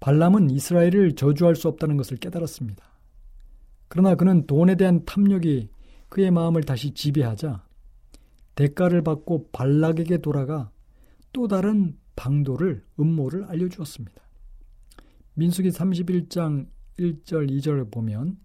발람은 0.00 0.50
이스라엘을 0.50 1.14
저주할 1.14 1.54
수 1.56 1.68
없다는 1.68 1.96
것을 1.96 2.16
깨달았습니다. 2.16 2.84
그러나 3.88 4.14
그는 4.14 4.46
돈에 4.46 4.76
대한 4.76 5.04
탐욕이 5.04 5.68
그의 6.08 6.30
마음을 6.30 6.62
다시 6.62 6.92
지배하자 6.92 7.64
대가를 8.54 9.02
받고 9.02 9.50
발락에게 9.52 10.18
돌아가 10.18 10.70
또 11.32 11.48
다른 11.48 11.98
방도를 12.16 12.84
음모를 12.98 13.44
알려주었습니다. 13.44 14.22
민수기 15.34 15.70
31장 15.70 16.66
1절 16.98 17.50
2절을 17.50 17.90
보면 17.90 18.36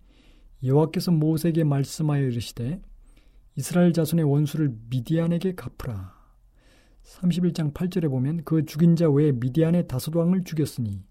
여호와께서 0.64 1.12
모세에게 1.12 1.64
말씀하여 1.64 2.24
이르시되 2.24 2.82
이스라엘 3.56 3.94
자손의 3.94 4.26
원수를 4.26 4.76
미디안에게 4.90 5.56
갚으라. 5.56 6.16
31장 7.04 7.74
8절에 7.74 8.10
보면 8.10 8.44
그 8.44 8.66
죽인 8.66 8.96
자 8.96 9.10
외에 9.10 9.32
미디안의 9.32 9.88
다섯 9.88 10.16
왕을 10.16 10.44
죽였으니 10.44 11.04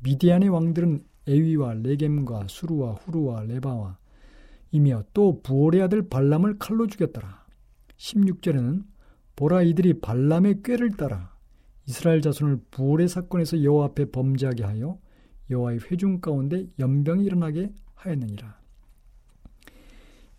미디안의 0.00 0.48
왕들은 0.48 1.04
에위와 1.26 1.74
레겜과 1.74 2.46
수루와 2.48 2.94
후루와 2.94 3.44
레바와 3.44 3.98
이며 4.72 5.04
또 5.12 5.40
부올의 5.42 5.82
아들 5.82 6.08
발람을 6.08 6.58
칼로 6.58 6.86
죽였더라. 6.86 7.46
16절에는 7.96 8.84
보라 9.36 9.62
이들이 9.62 10.00
발람의 10.00 10.62
꾀를 10.62 10.90
따라 10.96 11.34
이스라엘 11.86 12.20
자손을 12.20 12.60
부올의 12.70 13.08
사건에서 13.08 13.62
여호와 13.62 13.86
앞에 13.86 14.10
범죄하게 14.10 14.64
하여 14.64 14.98
여호와의 15.50 15.80
회중 15.90 16.20
가운데 16.20 16.66
연병이 16.78 17.24
일어나게 17.24 17.72
하였느니라. 17.94 18.58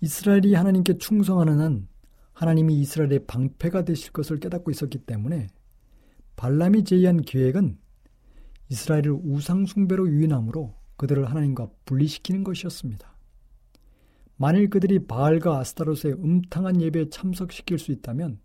이스라엘이 0.02 0.54
하나님께 0.56 0.98
충성하는 0.98 1.60
한 1.60 1.88
하나님이 2.34 2.80
이스라엘의 2.80 3.26
방패가 3.28 3.84
되실 3.84 4.12
것을 4.12 4.40
깨닫고 4.40 4.72
있었기 4.72 5.00
때문에 5.00 5.48
발람이 6.36 6.86
제의한 6.86 7.22
계획은 7.22 7.78
이스라엘을 8.70 9.12
우상 9.24 9.66
숭배로 9.66 10.10
유인함으로 10.10 10.74
그들을 10.98 11.30
하나님과 11.30 11.70
분리시키는 11.86 12.44
것이었습니다. 12.44 13.16
만일 14.38 14.70
그들이 14.70 15.06
바알과 15.06 15.60
아스타롯의 15.60 16.14
음탕한 16.14 16.82
예배에 16.82 17.10
참석시킬 17.10 17.78
수 17.78 17.92
있다면 17.92 18.40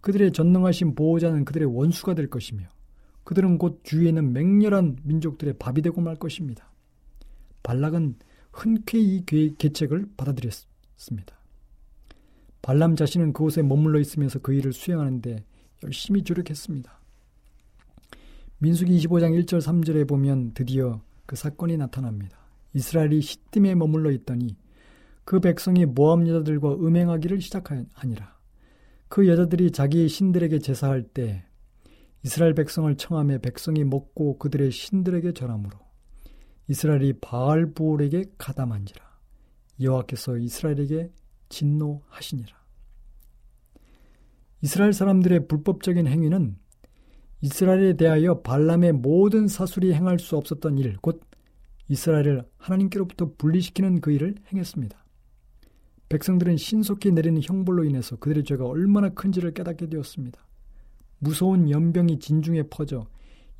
그들의 0.00 0.32
전능하신 0.32 0.94
보호자는 0.94 1.44
그들의 1.44 1.66
원수가 1.74 2.14
될 2.14 2.28
것이며 2.28 2.68
그들은 3.24 3.58
곧 3.58 3.80
주위에 3.82 4.08
있는 4.08 4.32
맹렬한 4.32 4.98
민족들의 5.02 5.54
밥이 5.58 5.82
되고 5.82 6.00
말 6.00 6.16
것입니다. 6.16 6.70
발락은 7.62 8.16
흔쾌히 8.52 9.16
이 9.16 9.54
계책을 9.56 10.10
받아들였습니다. 10.16 11.34
발람 12.62 12.96
자신은 12.96 13.32
그곳에 13.32 13.62
머물러 13.62 13.98
있으면서 14.00 14.38
그 14.38 14.54
일을 14.54 14.72
수행하는데 14.72 15.44
열심히 15.82 16.22
조력했습니다. 16.22 16.98
민수기 18.58 18.96
25장 18.98 19.38
1절 19.44 19.60
3절에 19.60 20.08
보면 20.08 20.52
드디어 20.54 21.02
그 21.26 21.36
사건이 21.36 21.76
나타납니다. 21.76 22.38
이스라엘이 22.74 23.20
시딤에 23.20 23.74
머물러 23.74 24.10
있더니 24.12 24.56
그 25.24 25.40
백성이 25.40 25.86
모함 25.86 26.26
여자들과 26.28 26.74
음행하기를 26.74 27.40
시작하니라. 27.40 28.34
그 29.08 29.28
여자들이 29.28 29.70
자기 29.70 30.08
신들에게 30.08 30.58
제사할 30.58 31.02
때 31.02 31.44
이스라엘 32.24 32.54
백성을 32.54 32.94
청함에 32.96 33.38
백성이 33.38 33.84
먹고 33.84 34.38
그들의 34.38 34.70
신들에게 34.70 35.32
절함으로 35.32 35.78
이스라엘이 36.68 37.14
바알 37.20 37.72
부올에게 37.74 38.24
가담한지라 38.38 39.04
여호와께서 39.80 40.38
이스라엘에게 40.38 41.10
진노하시니라. 41.50 42.64
이스라엘 44.62 44.94
사람들의 44.94 45.46
불법적인 45.46 46.06
행위는 46.06 46.56
이스라엘에 47.42 47.98
대하여 47.98 48.40
발람의 48.40 48.92
모든 48.92 49.46
사술이 49.46 49.92
행할 49.92 50.18
수 50.18 50.38
없었던 50.38 50.78
일, 50.78 50.96
곧 51.02 51.20
이스라엘을 51.88 52.48
하나님께로부터 52.56 53.34
분리시키는 53.36 54.00
그 54.00 54.12
일을 54.12 54.36
행했습니다. 54.50 55.04
백성들은 56.08 56.56
신속히 56.56 57.12
내리는 57.12 57.42
형벌로 57.42 57.84
인해서 57.84 58.16
그들의 58.16 58.44
죄가 58.44 58.64
얼마나 58.64 59.10
큰지를 59.10 59.52
깨닫게 59.52 59.90
되었습니다. 59.90 60.40
무서운 61.24 61.70
연병이 61.70 62.18
진중에 62.18 62.64
퍼져 62.64 63.08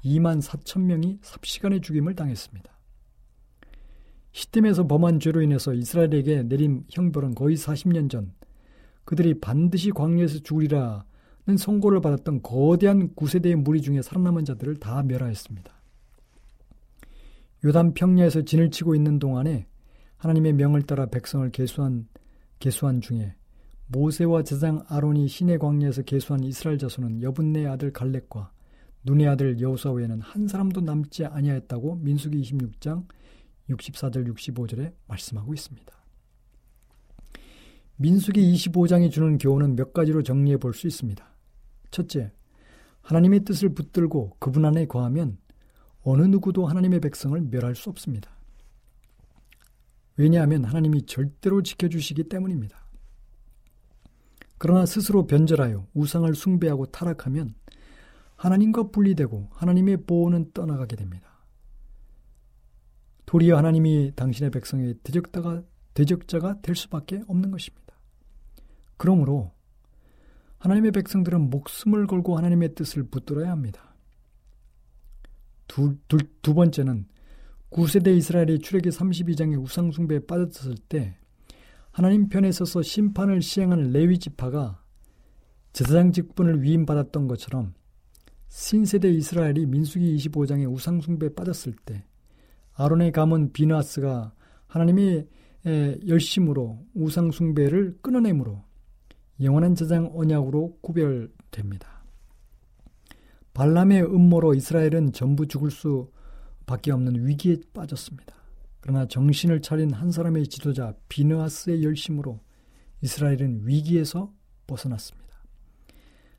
2만 0.05 0.43
4천 0.43 0.83
명이 0.83 1.19
삽시간에 1.23 1.81
죽임을 1.81 2.15
당했습니다. 2.15 2.71
시딤에서 4.33 4.87
범한 4.87 5.19
죄로 5.21 5.41
인해서 5.41 5.73
이스라엘에게 5.73 6.43
내린 6.43 6.85
형벌은 6.91 7.35
거의 7.35 7.57
40년 7.57 8.11
전 8.11 8.35
그들이 9.05 9.41
반드시 9.41 9.91
광야에서 9.91 10.41
죽으리라는 10.41 11.57
선고를 11.59 12.01
받았던 12.01 12.43
거대한 12.43 13.15
구세대의 13.15 13.57
무리 13.57 13.81
중에 13.81 14.03
살아남은 14.03 14.45
자들을 14.45 14.77
다 14.77 15.03
멸하였습니다. 15.03 15.73
요단 17.65 17.95
평야에서 17.95 18.43
진을 18.43 18.71
치고 18.71 18.95
있는 18.95 19.19
동안에 19.19 19.67
하나님의 20.19 20.53
명을 20.55 20.83
따라 20.83 21.07
백성을 21.07 21.49
계수한 21.51 22.09
계수한 22.59 23.01
중에 23.01 23.35
모세와 23.87 24.43
제장 24.43 24.85
아론이 24.89 25.29
신의 25.29 25.59
광야에서 25.59 26.03
계수한 26.03 26.43
이스라엘 26.43 26.79
자손은 26.79 27.23
여분네 27.23 27.67
아들 27.67 27.93
갈렙과 27.93 28.51
눈의 29.05 29.29
아들 29.29 29.61
여호사 29.61 29.91
외에는 29.93 30.21
한 30.21 30.49
사람도 30.49 30.81
남지 30.81 31.27
아니하였다고 31.27 31.97
민수기 31.97 32.41
26장 32.41 33.07
64절 33.69 34.35
65절에 34.35 34.95
말씀하고 35.07 35.53
있습니다. 35.53 35.93
민수기 37.97 38.53
25장이 38.55 39.11
주는 39.11 39.39
교훈은 39.39 39.77
몇 39.77 39.93
가지로 39.93 40.23
정리해 40.23 40.57
볼 40.57 40.73
수 40.73 40.87
있습니다. 40.87 41.25
첫째, 41.91 42.33
하나님의 43.03 43.45
뜻을 43.45 43.69
붙들고 43.69 44.37
그분 44.41 44.65
안에 44.65 44.87
거하면 44.87 45.39
어느 46.03 46.23
누구도 46.23 46.67
하나님의 46.67 47.01
백성을 47.01 47.41
멸할 47.41 47.77
수 47.77 47.91
없습니다. 47.91 48.31
왜냐하면 50.17 50.65
하나님이 50.65 51.07
절대로 51.07 51.63
지켜주시기 51.63 52.25
때문입니다. 52.25 52.84
그러나 54.65 54.87
스스로 54.87 55.27
변절하여 55.27 55.89
우상을 55.93 56.35
숭배하고 56.35 56.87
타락하면 56.87 57.55
하나님과 58.37 58.85
분리되고 58.85 59.51
하나님의 59.53 60.07
보호는 60.07 60.53
떠나가게 60.55 60.97
됩니다. 60.97 61.45
도리어 63.27 63.59
하나님이 63.59 64.13
당신의 64.17 64.51
백성의 64.51 64.95
대적자가, 65.03 65.63
대적자가 65.93 66.63
될 66.63 66.75
수밖에 66.77 67.21
없는 67.27 67.51
것입니다. 67.51 67.95
그러므로 68.97 69.53
하나님의 70.61 70.93
백성들은 70.93 71.51
목숨을 71.51 72.07
걸고 72.07 72.39
하나님의 72.39 72.75
뜻을 72.75 73.03
붙들어야 73.03 73.51
합니다. 73.51 73.95
두, 75.69 75.99
두, 76.09 76.17
두 76.41 76.55
번째는 76.55 77.07
9세대 77.69 78.17
이스라엘이 78.17 78.61
출애기 78.61 78.89
32장의 78.89 79.63
우상숭배에 79.63 80.21
빠졌을 80.21 80.77
때 80.89 81.19
하나님 81.95 82.29
편에 82.29 82.51
서서 82.51 82.83
심판을 82.83 83.41
시행하는 83.41 83.93
레위 83.93 84.19
지파가 84.19 84.83
제사장 85.73 86.11
직분을 86.11 86.61
위임받았던 86.61 87.29
것처럼 87.29 87.73
신세대 88.49 89.09
이스라엘이 89.11 89.67
민수기 89.67 90.17
25장의 90.17 90.69
우상 90.69 91.01
숭배에 91.01 91.29
빠졌을 91.37 91.73
때 91.85 92.05
아론의 92.73 93.13
가문 93.13 93.53
비나스가 93.53 94.35
하나님의 94.67 95.29
열심으로 96.09 96.85
우상 96.95 97.31
숭배를 97.31 97.97
끊어내므로 98.03 98.65
영원한 99.41 99.77
제장 99.77 100.11
언약으로 100.17 100.79
구별됩니다. 100.81 102.05
발람의 103.53 104.03
음모로 104.03 104.55
이스라엘은 104.55 105.13
전부 105.13 105.47
죽을 105.47 105.71
수밖에 105.71 106.91
없는 106.91 107.25
위기에 107.25 107.59
빠졌습니다. 107.73 108.35
그러나 108.85 109.07
정신을 109.07 109.63
차린 109.63 109.95
한 109.95 110.11
사람의 110.11 110.47
지도자 110.49 110.93
비느하스의 111.09 111.83
열심으로 111.83 112.39
이스라엘은 113.01 113.67
위기에서 113.67 114.31
벗어났습니다. 114.67 115.43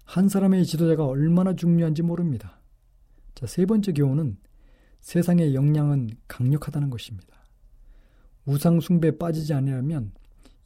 한 0.03 0.29
사람의 0.29 0.63
지도자가 0.67 1.07
얼마나 1.07 1.55
중요한지 1.55 2.03
모릅니다. 2.03 2.61
자, 3.33 3.47
세 3.47 3.65
번째 3.65 3.93
교훈은 3.93 4.37
세상의 4.99 5.55
역량은 5.55 6.11
강력하다는 6.27 6.91
것입니다. 6.91 7.35
우상 8.45 8.79
숭배에 8.79 9.17
빠지지 9.17 9.51
않으려면 9.55 10.11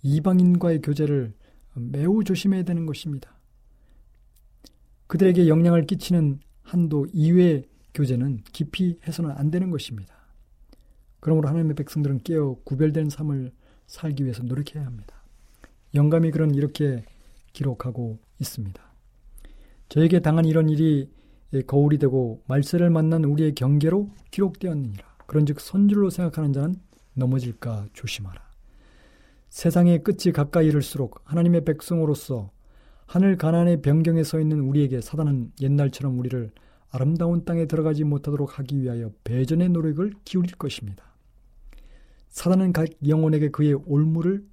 이방인과의 0.04 0.82
교제를 0.82 1.34
매우 1.76 2.26
조심해야 2.26 2.63
되는 2.63 2.86
것입니다. 2.86 3.39
그들에게 5.08 5.48
영향을 5.48 5.86
끼치는 5.86 6.42
한도 6.62 7.08
이외의 7.13 7.70
교제는 7.94 8.42
깊이 8.52 9.00
해서는 9.08 9.32
안 9.32 9.50
되는 9.50 9.72
것입니다. 9.72 10.18
그러므로 11.19 11.49
하나님의 11.49 11.75
백성들은 11.75 12.19
깨어 12.23 12.58
구별된 12.63 13.10
삶을 13.10 13.51
살기 13.88 14.23
위해서 14.23 14.43
노력해야 14.43 14.86
합니다. 14.86 15.23
영감이 15.95 16.32
그런 16.32 16.53
이렇게 16.53 17.03
기록하고 17.53 18.19
있습니다. 18.39 18.82
저에게 19.89 20.19
당한 20.19 20.45
이런 20.45 20.69
일이 20.69 21.10
거울이 21.65 21.97
되고 21.97 22.43
말세를 22.47 22.89
만난 22.89 23.23
우리의 23.23 23.55
경계로 23.55 24.10
기록되었느니라. 24.32 25.03
그런즉 25.25 25.60
선줄로 25.60 26.10
생각하는 26.10 26.53
자는 26.53 26.75
넘어질까 27.15 27.88
조심하라. 27.93 28.41
세상의 29.49 30.03
끝이 30.03 30.32
가까이 30.32 30.67
이를수록 30.67 31.21
하나님의 31.25 31.65
백성으로서 31.65 32.51
하늘 33.08 33.38
가난의 33.38 33.82
변경에 33.82 34.23
서 34.23 34.39
있는 34.39 34.60
우리에게 34.60 35.01
사단은 35.01 35.51
옛날처럼 35.60 36.19
우리를 36.19 36.51
아름다운 36.91 37.45
땅에 37.45 37.65
들어가지 37.65 38.03
못하도록 38.03 38.60
하기 38.60 38.82
위하여 38.82 39.12
배전의 39.23 39.69
노력을 39.69 40.12
기울일 40.25 40.51
것입니다. 40.55 41.09
사단은 42.30 42.74
각 42.74 42.88
영혼에게 43.08 43.50
그의 43.50 43.74
올무를 43.74 44.48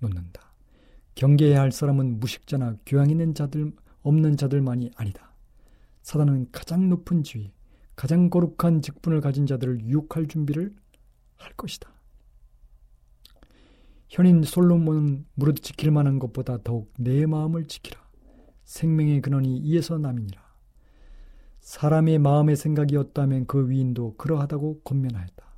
놓는다. 0.00 0.52
경계해야 1.14 1.60
할 1.60 1.72
사람은 1.72 2.20
무식자나 2.20 2.76
교양 2.86 3.10
있는 3.10 3.34
자들 3.34 3.72
없는 4.02 4.36
자들만이 4.36 4.90
아니다. 4.96 5.32
사단은 6.02 6.48
가장 6.50 6.88
높은 6.88 7.22
지위, 7.22 7.52
가장 7.94 8.30
거룩한 8.30 8.82
직분을 8.82 9.20
가진 9.20 9.46
자들을 9.46 9.82
유혹할 9.82 10.26
준비를 10.26 10.74
할 11.36 11.52
것이다. 11.54 11.92
현인 14.08 14.42
솔로몬은 14.42 15.26
무릇 15.34 15.62
지킬 15.62 15.90
만한 15.90 16.18
것보다 16.18 16.58
더욱 16.62 16.92
내 16.98 17.24
마음을 17.24 17.66
지키라. 17.66 18.00
생명의 18.64 19.20
근원이 19.20 19.58
이에서 19.58 19.98
남이니라. 19.98 20.42
사람의 21.60 22.18
마음의 22.18 22.56
생각이었다면 22.56 23.46
그 23.46 23.70
위인도 23.70 24.16
그러하다고 24.16 24.80
권면하였다. 24.82 25.51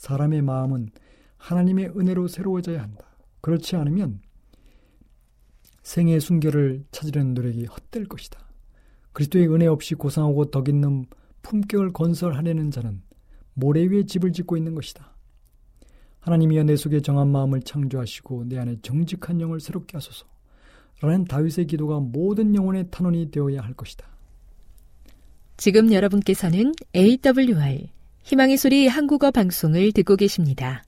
사람의 0.00 0.40
마음은 0.40 0.88
하나님의 1.36 1.90
은혜로 1.94 2.26
새로워져야 2.26 2.82
한다. 2.82 3.04
그렇지 3.42 3.76
않으면 3.76 4.20
생의 5.82 6.20
순결을 6.20 6.86
찾으려는 6.90 7.34
노력이 7.34 7.66
헛될 7.66 8.06
것이다. 8.06 8.40
그리스도의 9.12 9.52
은혜 9.52 9.66
없이 9.66 9.94
고상하고 9.94 10.50
덕 10.50 10.70
있는 10.70 11.04
품격을 11.42 11.92
건설하려는 11.92 12.70
자는 12.70 13.02
모래 13.52 13.84
위에 13.84 14.06
집을 14.06 14.32
짓고 14.32 14.56
있는 14.56 14.74
것이다. 14.74 15.14
하나님이여 16.20 16.62
내 16.62 16.76
속에 16.76 17.02
정한 17.02 17.28
마음을 17.28 17.60
창조하시고 17.60 18.44
내 18.48 18.58
안에 18.58 18.76
정직한 18.80 19.38
영을 19.42 19.60
새롭게 19.60 19.98
하소서. 19.98 20.24
라는 21.02 21.24
다윗의 21.24 21.66
기도가 21.66 22.00
모든 22.00 22.54
영혼의 22.54 22.86
탄원이 22.90 23.30
되어야 23.30 23.60
할 23.60 23.74
것이다. 23.74 24.06
지금 25.58 25.92
여러분께서는 25.92 26.72
AWR 26.96 27.99
희망의 28.30 28.58
소리 28.58 28.86
한국어 28.86 29.32
방송을 29.32 29.90
듣고 29.90 30.14
계십니다. 30.14 30.84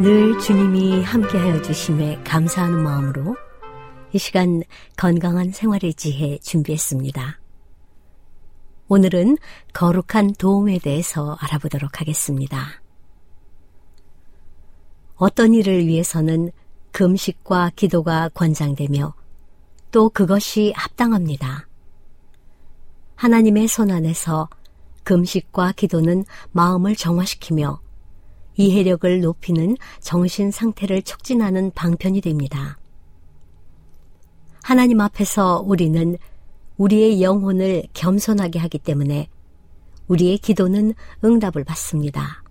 늘 0.00 0.36
주님이 0.40 1.04
함께하여 1.04 1.62
주심에 1.62 2.20
감사하는 2.24 2.82
마음으로 2.82 3.36
이 4.12 4.18
시간 4.18 4.64
건강한 4.96 5.52
생활의 5.52 5.94
지혜 5.94 6.38
준비했습니다. 6.38 7.38
오늘은 8.88 9.38
거룩한 9.72 10.32
도움에 10.36 10.80
대해서 10.80 11.36
알아보도록 11.40 12.00
하겠습니다. 12.00 12.82
어떤 15.18 15.52
일을 15.52 15.86
위해서는 15.86 16.52
금식과 16.92 17.72
기도가 17.74 18.28
권장되며 18.30 19.14
또 19.90 20.08
그것이 20.08 20.72
합당합니다. 20.76 21.68
하나님의 23.16 23.66
손 23.66 23.90
안에서 23.90 24.48
금식과 25.02 25.72
기도는 25.72 26.24
마음을 26.52 26.94
정화시키며 26.94 27.80
이해력을 28.56 29.20
높이는 29.20 29.76
정신 30.00 30.52
상태를 30.52 31.02
촉진하는 31.02 31.72
방편이 31.72 32.20
됩니다. 32.20 32.78
하나님 34.62 35.00
앞에서 35.00 35.64
우리는 35.66 36.16
우리의 36.76 37.22
영혼을 37.22 37.84
겸손하게 37.92 38.60
하기 38.60 38.78
때문에 38.78 39.28
우리의 40.06 40.38
기도는 40.38 40.94
응답을 41.24 41.64
받습니다. 41.64 42.44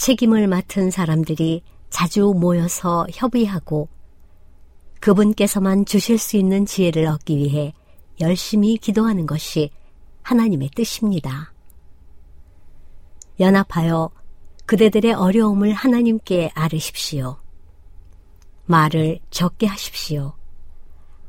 책임을 0.00 0.46
맡은 0.46 0.90
사람들이 0.90 1.62
자주 1.90 2.32
모여서 2.34 3.06
협의하고 3.12 3.90
그분께서만 4.98 5.84
주실 5.84 6.16
수 6.16 6.38
있는 6.38 6.64
지혜를 6.64 7.04
얻기 7.04 7.36
위해 7.36 7.74
열심히 8.18 8.78
기도하는 8.78 9.26
것이 9.26 9.70
하나님의 10.22 10.70
뜻입니다. 10.74 11.52
연합하여 13.40 14.10
그대들의 14.64 15.12
어려움을 15.12 15.74
하나님께 15.74 16.52
아르십시오. 16.54 17.36
말을 18.64 19.18
적게 19.28 19.66
하십시오. 19.66 20.32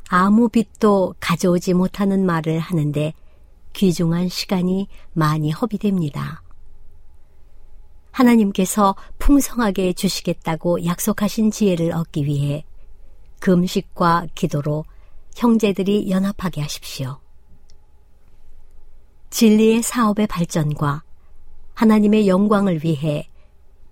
아무 0.07 0.47
빛도 0.47 1.15
가져오지 1.19 1.73
못하는 1.73 2.25
말을 2.25 2.59
하는데 2.59 3.13
귀중한 3.73 4.29
시간이 4.29 4.87
많이 5.11 5.51
허비됩니다. 5.51 6.41
하나님께서 8.11 8.95
풍성하게 9.19 9.93
주시겠다고 9.93 10.85
약속하신 10.85 11.51
지혜를 11.51 11.93
얻기 11.93 12.25
위해 12.25 12.65
금식과 13.39 14.27
기도로 14.35 14.85
형제들이 15.35 16.09
연합하게 16.09 16.61
하십시오. 16.61 17.19
진리의 19.29 19.81
사업의 19.81 20.27
발전과 20.27 21.03
하나님의 21.73 22.27
영광을 22.27 22.83
위해 22.83 23.29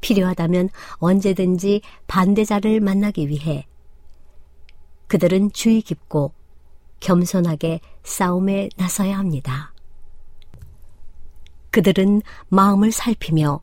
필요하다면 0.01 0.69
언제든지 0.97 1.81
반대자를 2.07 2.81
만나기 2.81 3.27
위해 3.29 3.65
그들은 5.07 5.51
주의 5.53 5.81
깊고 5.81 6.33
겸손하게 6.99 7.79
싸움에 8.03 8.69
나서야 8.75 9.17
합니다. 9.17 9.73
그들은 11.71 12.21
마음을 12.49 12.91
살피며 12.91 13.61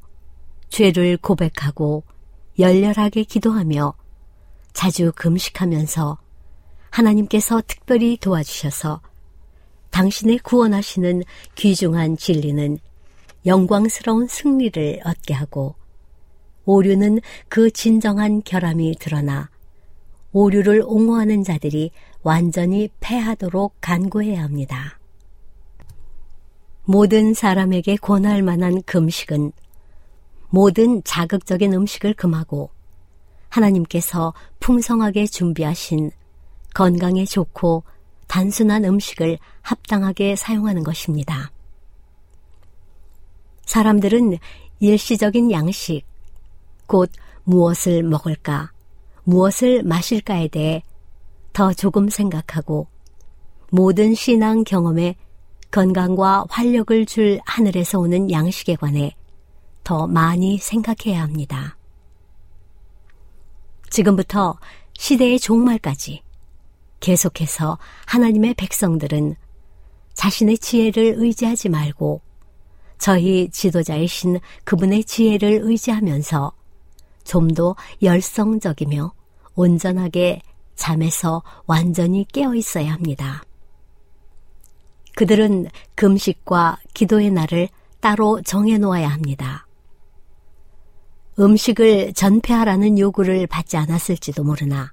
죄를 0.68 1.16
고백하고 1.16 2.04
열렬하게 2.58 3.24
기도하며 3.24 3.94
자주 4.72 5.12
금식하면서 5.14 6.18
하나님께서 6.90 7.62
특별히 7.66 8.16
도와주셔서 8.16 9.00
당신의 9.90 10.38
구원하시는 10.38 11.22
귀중한 11.54 12.16
진리는 12.16 12.78
영광스러운 13.46 14.26
승리를 14.26 15.00
얻게 15.04 15.34
하고 15.34 15.74
오류는 16.64 17.20
그 17.48 17.70
진정한 17.70 18.42
결함이 18.42 18.96
드러나 18.98 19.48
오류를 20.32 20.82
옹호하는 20.84 21.44
자들이 21.44 21.92
완전히 22.22 22.90
패하도록 23.00 23.76
간구해야 23.80 24.42
합니다. 24.42 24.98
모든 26.84 27.34
사람에게 27.34 27.96
권할 27.96 28.42
만한 28.42 28.82
금식은 28.82 29.52
모든 30.48 31.02
자극적인 31.04 31.72
음식을 31.72 32.14
금하고 32.14 32.70
하나님께서 33.48 34.34
풍성하게 34.60 35.26
준비하신 35.26 36.10
건강에 36.74 37.24
좋고 37.24 37.84
단순한 38.26 38.84
음식을 38.84 39.38
합당하게 39.62 40.36
사용하는 40.36 40.82
것입니다. 40.84 41.50
사람들은 43.64 44.38
일시적인 44.80 45.50
양식, 45.52 46.02
곧 46.86 47.10
무엇을 47.44 48.02
먹을까, 48.02 48.72
무엇을 49.24 49.82
마실까에 49.82 50.48
대해 50.48 50.82
더 51.52 51.72
조금 51.72 52.08
생각하고 52.08 52.86
모든 53.70 54.14
신앙 54.14 54.62
경험에 54.62 55.16
건강과 55.70 56.46
활력을 56.48 57.06
줄 57.06 57.40
하늘에서 57.44 57.98
오는 57.98 58.30
양식에 58.30 58.76
관해 58.76 59.16
더 59.86 60.08
많이 60.08 60.58
생각해야 60.58 61.22
합니다. 61.22 61.78
지금부터 63.88 64.58
시대의 64.98 65.38
종말까지 65.38 66.24
계속해서 66.98 67.78
하나님의 68.06 68.54
백성들은 68.54 69.36
자신의 70.12 70.58
지혜를 70.58 71.14
의지하지 71.18 71.68
말고 71.68 72.20
저희 72.98 73.48
지도자이신 73.48 74.40
그분의 74.64 75.04
지혜를 75.04 75.60
의지하면서 75.62 76.52
좀 77.22 77.48
더 77.54 77.76
열성적이며 78.02 79.12
온전하게 79.54 80.42
잠에서 80.74 81.44
완전히 81.66 82.26
깨어 82.32 82.56
있어야 82.56 82.92
합니다. 82.92 83.44
그들은 85.14 85.68
금식과 85.94 86.78
기도의 86.92 87.30
날을 87.30 87.68
따로 88.00 88.42
정해 88.42 88.78
놓아야 88.78 89.08
합니다. 89.08 89.65
음식을 91.38 92.14
전폐하라는 92.14 92.98
요구를 92.98 93.46
받지 93.46 93.76
않았을지도 93.76 94.44
모르나 94.44 94.92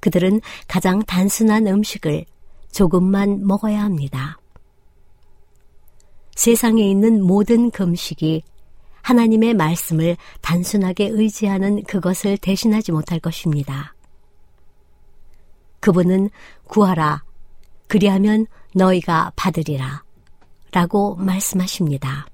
그들은 0.00 0.40
가장 0.68 1.02
단순한 1.02 1.66
음식을 1.66 2.24
조금만 2.72 3.46
먹어야 3.46 3.82
합니다. 3.82 4.38
세상에 6.34 6.82
있는 6.82 7.22
모든 7.22 7.70
금식이 7.70 8.42
하나님의 9.02 9.54
말씀을 9.54 10.16
단순하게 10.40 11.08
의지하는 11.12 11.84
그것을 11.84 12.36
대신하지 12.38 12.90
못할 12.90 13.20
것입니다. 13.20 13.94
그분은 15.80 16.30
구하라. 16.66 17.22
그리하면 17.86 18.46
너희가 18.74 19.32
받으리라. 19.36 20.02
라고 20.72 21.14
말씀하십니다. 21.16 22.26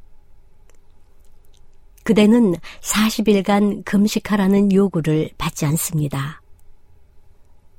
그대는 2.05 2.55
40일간 2.81 3.85
금식하라는 3.85 4.73
요구를 4.73 5.31
받지 5.39 5.67
않습니다. 5.67 6.41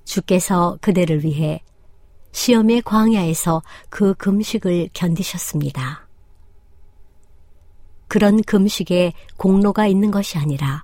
주께서 0.05 0.77
그대를 0.81 1.23
위해 1.23 1.63
시험의 2.31 2.81
광야에서 2.83 3.61
그 3.89 4.13
금식을 4.15 4.89
견디셨습니다. 4.93 6.07
그런 8.07 8.41
금식에 8.43 9.13
공로가 9.37 9.87
있는 9.87 10.11
것이 10.11 10.37
아니라 10.37 10.83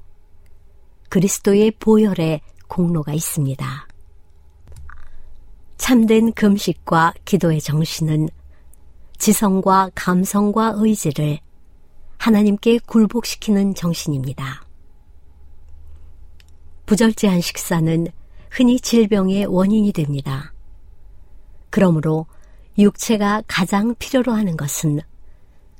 그리스도의 1.10 1.72
보혈에 1.72 2.42
공로가 2.68 3.14
있습니다. 3.14 3.88
참된 5.78 6.34
금식과 6.34 7.14
기도의 7.26 7.62
정신은 7.62 8.30
지성과 9.18 9.92
감성과 9.96 10.74
의지를 10.76 11.40
하나님께 12.18 12.80
굴복시키는 12.86 13.76
정신입니다. 13.76 14.64
부절제한 16.86 17.42
식사는 17.42 18.08
흔히 18.50 18.80
질병의 18.80 19.46
원인이 19.46 19.92
됩니다. 19.92 20.54
그러므로 21.70 22.26
육체가 22.78 23.44
가장 23.48 23.96
필요로 23.96 24.32
하는 24.32 24.56
것은 24.56 25.02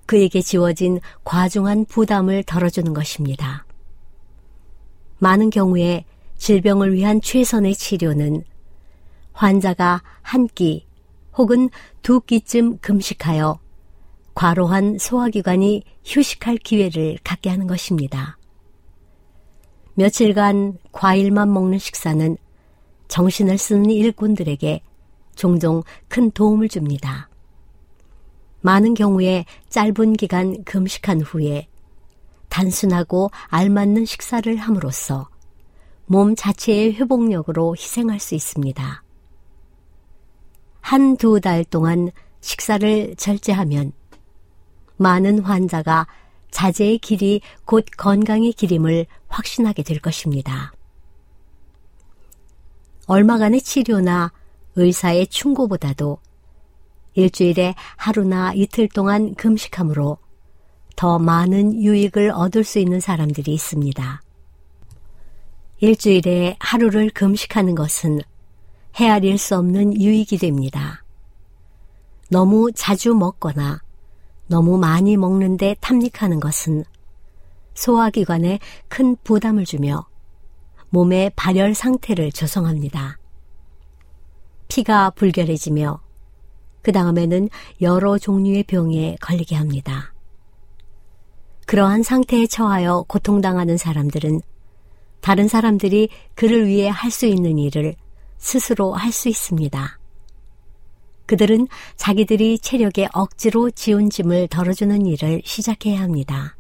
그에게 0.06 0.42
지워진 0.42 1.00
과중한 1.24 1.86
부담을 1.86 2.44
덜어주는 2.44 2.94
것입니다. 2.94 3.66
많은 5.20 5.50
경우에 5.50 6.06
질병을 6.38 6.94
위한 6.94 7.22
최선의 7.22 7.76
치료는 7.76 8.44
환자가 9.34 10.02
한 10.22 10.48
끼 10.48 10.88
혹은 11.38 11.70
두 12.02 12.20
끼쯤 12.20 12.80
금식하여 12.80 13.60
과로한 14.38 15.00
소화기관이 15.00 15.82
휴식할 16.06 16.58
기회를 16.58 17.18
갖게 17.24 17.50
하는 17.50 17.66
것입니다. 17.66 18.38
며칠간 19.96 20.78
과일만 20.92 21.52
먹는 21.52 21.80
식사는 21.80 22.38
정신을 23.08 23.58
쓰는 23.58 23.90
일꾼들에게 23.90 24.84
종종 25.34 25.82
큰 26.08 26.30
도움을 26.30 26.70
줍니다. 26.70 27.30
많은 28.62 28.94
경우에 28.94 29.46
짧은 29.70 30.14
기간 30.14 30.64
금식한 30.66 31.22
후에 31.22 31.68
단순하고 32.50 33.32
알맞는 33.48 34.06
식사를 34.06 34.56
함으로써 34.56 35.30
몸 36.06 36.36
자체의 36.36 36.94
회복력으로 36.94 37.76
희생할 37.76 38.20
수 38.20 38.36
있습니다. 38.36 39.04
한 40.82 41.18
두 41.18 41.40
달 41.40 41.66
동안 41.66 42.12
식사를 42.42 43.16
절제하면 43.16 43.94
많은 44.98 45.40
환자가 45.40 46.08
자제의 46.52 47.00
길이 47.00 47.42
곧 47.66 47.86
건강의 47.98 48.54
길임을 48.54 49.06
확신하게 49.28 49.84
될 49.84 50.00
것입니다. 50.00 50.74
얼마간의 53.06 53.62
치료나 53.62 54.32
의사의 54.76 55.28
충고보다도 55.28 56.20
일주일에 57.14 57.74
하루나 57.96 58.54
이틀 58.54 58.88
동안 58.90 59.34
금식함으로 59.36 60.18
더 60.96 61.20
많은 61.20 61.82
유익을 61.82 62.32
얻을 62.32 62.64
수 62.64 62.80
있는 62.80 63.00
사람들이 63.00 63.54
있습니다. 63.54 64.22
일주일에 65.80 66.58
하루를 66.60 67.10
금식하는 67.12 67.76
것은 67.76 68.22
헤아릴 68.96 69.38
수 69.38 69.56
없는 69.56 70.00
유익이 70.00 70.38
됩니다. 70.38 71.04
너무 72.30 72.72
자주 72.74 73.14
먹거나 73.14 73.82
너무 74.48 74.78
많이 74.78 75.18
먹는데 75.18 75.76
탐닉하는 75.82 76.40
것은 76.40 76.84
소화기관에 77.74 78.60
큰 78.88 79.16
부담을 79.24 79.66
주며 79.66 80.08
몸의 80.90 81.32
발열 81.36 81.76
상태를 81.76 82.32
조성합니다. 82.32 83.18
피가 84.68 85.12
불결해지며 85.12 86.00
그 86.82 86.92
다음에는 86.92 87.50
여러 87.82 88.18
종류의 88.18 88.64
병에 88.64 89.18
걸리게 89.22 89.56
합니다. 89.56 90.14
그러한 91.66 92.04
상태에 92.04 92.48
처하여 92.48 93.04
고통당하는 93.08 93.78
사람들은 93.78 94.42
다른 95.20 95.50
사람들이 95.50 96.10
그를 96.36 96.68
위해 96.68 96.88
할 96.88 97.12
수 97.12 97.26
있는 97.26 97.58
일을 97.58 97.96
스스로 98.38 98.94
할 98.94 99.12
수 99.12 99.28
있습니다. 99.28 99.97
그들은 101.28 101.68
자기들이 101.96 102.60
체력에 102.60 103.08
억지로 103.14 103.70
지운 103.70 104.10
짐을 104.10 104.48
덜어주는 104.48 105.06
일을 105.06 105.42
시작해야 105.46 106.02
합니다. 106.02 106.58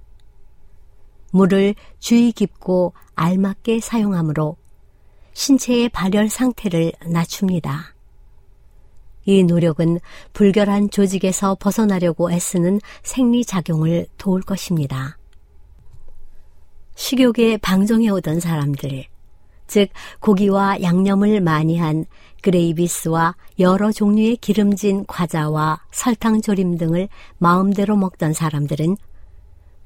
물을 1.31 1.73
주의 1.99 2.31
깊고 2.31 2.93
알맞게 3.15 3.79
사용하므로 3.79 4.57
신체의 5.33 5.89
발열 5.89 6.29
상태를 6.29 6.91
낮춥니다. 7.05 7.95
이 9.25 9.43
노력은 9.43 9.99
불결한 10.33 10.89
조직에서 10.89 11.57
벗어나려고 11.59 12.31
애쓰는 12.31 12.79
생리작용을 13.03 14.07
도울 14.17 14.41
것입니다. 14.41 15.17
식욕에 16.95 17.57
방종해 17.57 18.09
오던 18.09 18.39
사람들, 18.39 19.05
즉 19.67 19.89
고기와 20.21 20.81
양념을 20.81 21.41
많이 21.41 21.77
한 21.77 22.05
그레이비스와 22.47 23.35
여러 23.59 23.91
종류의 23.91 24.37
기름진 24.37 25.05
과자와 25.05 25.81
설탕 25.91 26.41
조림 26.41 26.77
등을 26.77 27.09
마음대로 27.39 27.97
먹던 27.97 28.31
사람들은 28.31 28.95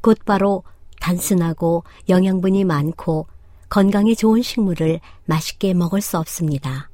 곧바로 0.01 0.63
단순하고 0.99 1.83
영양분이 2.07 2.63
많고 2.63 3.25
건강에 3.67 4.13
좋은 4.13 4.43
식물을 4.43 4.99
맛있게 5.25 5.73
먹을 5.73 6.01
수 6.01 6.19
없습니다. 6.19 6.91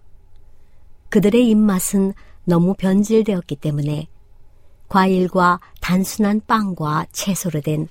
그들의 1.10 1.50
입맛은 1.50 2.14
너무 2.46 2.74
변질되었기 2.76 3.58
때문에 3.58 4.08
과일과 4.88 5.60
단순한 5.82 6.44
빵과 6.48 7.08
채소로 7.12 7.60
된 7.60 7.90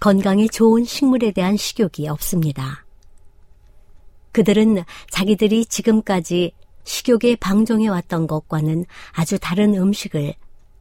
건강에 0.00 0.48
좋은 0.48 0.84
식물에 0.84 1.30
대한 1.30 1.56
식욕이 1.56 2.08
없습니다. 2.08 2.84
그들은 4.32 4.84
자기들이 5.10 5.64
지금까지 5.64 6.52
식욕에 6.86 7.36
방종해 7.36 7.88
왔던 7.88 8.26
것과는 8.26 8.86
아주 9.12 9.38
다른 9.38 9.74
음식을 9.74 10.34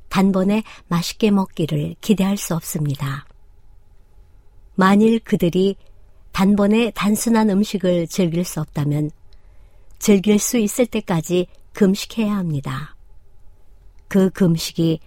단번에 0.08 0.64
맛있게 0.88 1.32
먹기를 1.32 1.96
기대할 2.00 2.38
수 2.38 2.56
없습니다. 2.56 3.26
만일 4.76 5.20
그들이 5.20 5.76
단번에 6.32 6.92
단순한 6.92 7.50
음식을 7.50 8.08
즐길 8.08 8.46
수 8.46 8.62
없다면 8.62 9.10
즐길 10.00 10.38
수 10.40 10.58
있을 10.58 10.86
때까지 10.86 11.48
금식해야 11.74 12.36
합니다. 12.36 12.96
그 14.08 14.30
금식이 14.30 15.00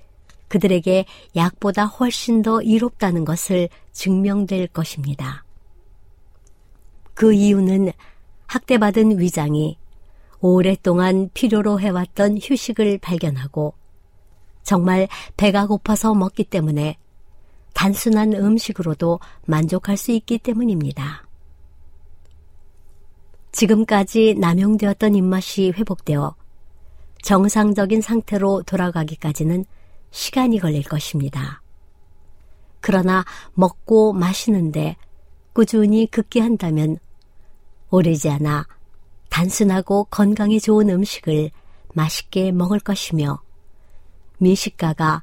그들에게 0.48 1.04
약보다 1.37 1.84
훨씬 1.87 2.42
더 2.42 2.61
이롭다는 2.61 3.24
것을 3.24 3.68
증명될 3.92 4.68
것입니다. 4.68 5.44
그 7.14 7.32
이유는 7.32 7.92
학대받은 8.46 9.18
위장이 9.20 9.78
오랫동안 10.40 11.31
필요로 11.35 11.81
해왔던 11.81 12.38
휴식을 12.40 12.98
발견하고 12.98 13.74
정말 14.62 15.09
배가 15.37 15.66
고파서 15.66 16.14
먹기 16.14 16.44
때문에 16.44 16.96
단순한 17.74 18.35
음식으로도 18.35 19.20
만족할 19.46 19.96
수 19.96 20.12
있기 20.12 20.38
때문입니다. 20.38 21.27
지금까지 23.53 24.35
남용되었던 24.38 25.14
입맛이 25.14 25.70
회복되어 25.70 26.35
정상적인 27.22 28.01
상태로 28.01 28.62
돌아가기까지는 28.62 29.64
시간이 30.11 30.59
걸릴 30.59 30.85
것입니다. 30.85 31.62
그러나 32.81 33.24
먹고 33.55 34.12
마시는데 34.12 34.96
꾸준히 35.53 36.07
극기한다면 36.07 36.98
오래지 37.90 38.31
않아 38.31 38.66
단순하고 39.29 40.05
건강에 40.05 40.59
좋은 40.59 40.88
음식을 40.88 41.51
맛있게 41.95 42.53
먹을 42.53 42.81
것이며 42.81 43.41
미식가가 44.38 45.23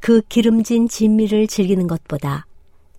그 0.00 0.20
기름진 0.22 0.88
진미를 0.88 1.46
즐기는 1.46 1.86
것보다 1.86 2.46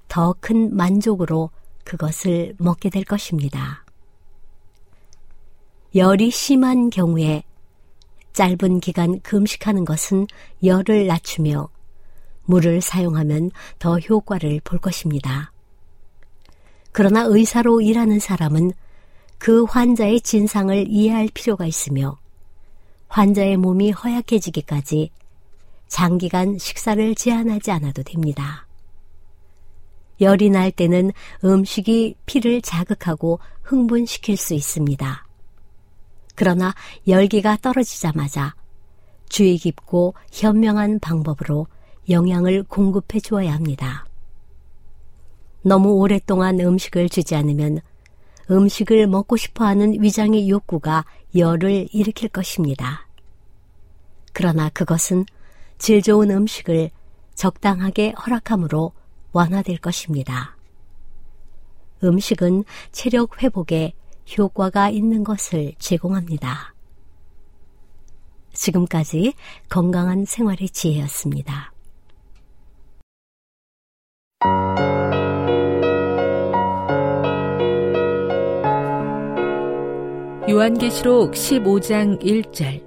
더 0.07 0.35
큰 0.39 0.75
만족으로 0.75 1.49
그것을 1.83 2.53
먹게 2.59 2.89
될 2.89 3.03
것입니다. 3.03 3.83
열이 5.95 6.31
심한 6.31 6.89
경우에 6.89 7.43
짧은 8.33 8.79
기간 8.79 9.19
금식하는 9.21 9.85
것은 9.85 10.27
열을 10.63 11.07
낮추며 11.07 11.69
물을 12.45 12.81
사용하면 12.81 13.51
더 13.79 13.99
효과를 13.99 14.61
볼 14.63 14.79
것입니다. 14.79 15.51
그러나 16.91 17.23
의사로 17.23 17.81
일하는 17.81 18.19
사람은 18.19 18.71
그 19.43 19.65
환자의 19.65 20.21
진상을 20.21 20.87
이해할 20.87 21.27
필요가 21.33 21.65
있으며 21.65 22.17
환자의 23.09 23.57
몸이 23.57 23.91
허약해지기까지 23.91 25.11
장기간 25.89 26.57
식사를 26.57 27.13
제한하지 27.13 27.71
않아도 27.71 28.03
됩니다. 28.03 28.65
열이 30.21 30.49
날 30.49 30.71
때는 30.71 31.11
음식이 31.43 32.15
피를 32.25 32.61
자극하고 32.61 33.39
흥분시킬 33.63 34.37
수 34.37 34.53
있습니다. 34.53 35.27
그러나 36.35 36.73
열기가 37.05 37.57
떨어지자마자 37.57 38.55
주의 39.27 39.57
깊고 39.57 40.13
현명한 40.31 41.01
방법으로 41.01 41.67
영양을 42.09 42.63
공급해 42.63 43.19
주어야 43.19 43.53
합니다. 43.53 44.05
너무 45.63 45.95
오랫동안 45.95 46.61
음식을 46.61 47.09
주지 47.09 47.35
않으면 47.35 47.81
음식을 48.49 49.07
먹고 49.07 49.37
싶어 49.37 49.65
하는 49.65 50.01
위장의 50.01 50.49
욕구가 50.49 51.05
열을 51.35 51.87
일으킬 51.91 52.29
것입니다. 52.29 53.07
그러나 54.33 54.69
그것은 54.69 55.25
질 55.77 56.01
좋은 56.01 56.29
음식을 56.31 56.89
적당하게 57.35 58.11
허락함으로 58.11 58.93
완화될 59.31 59.77
것입니다. 59.77 60.55
음식은 62.03 62.63
체력 62.91 63.41
회복에 63.41 63.93
효과가 64.37 64.89
있는 64.89 65.23
것을 65.23 65.73
제공합니다. 65.79 66.73
지금까지 68.53 69.33
건강한 69.69 70.25
생활의 70.25 70.69
지혜였습니다. 70.69 71.73
요한계시록 80.53 81.31
15장 81.31 82.21
1절 82.21 82.85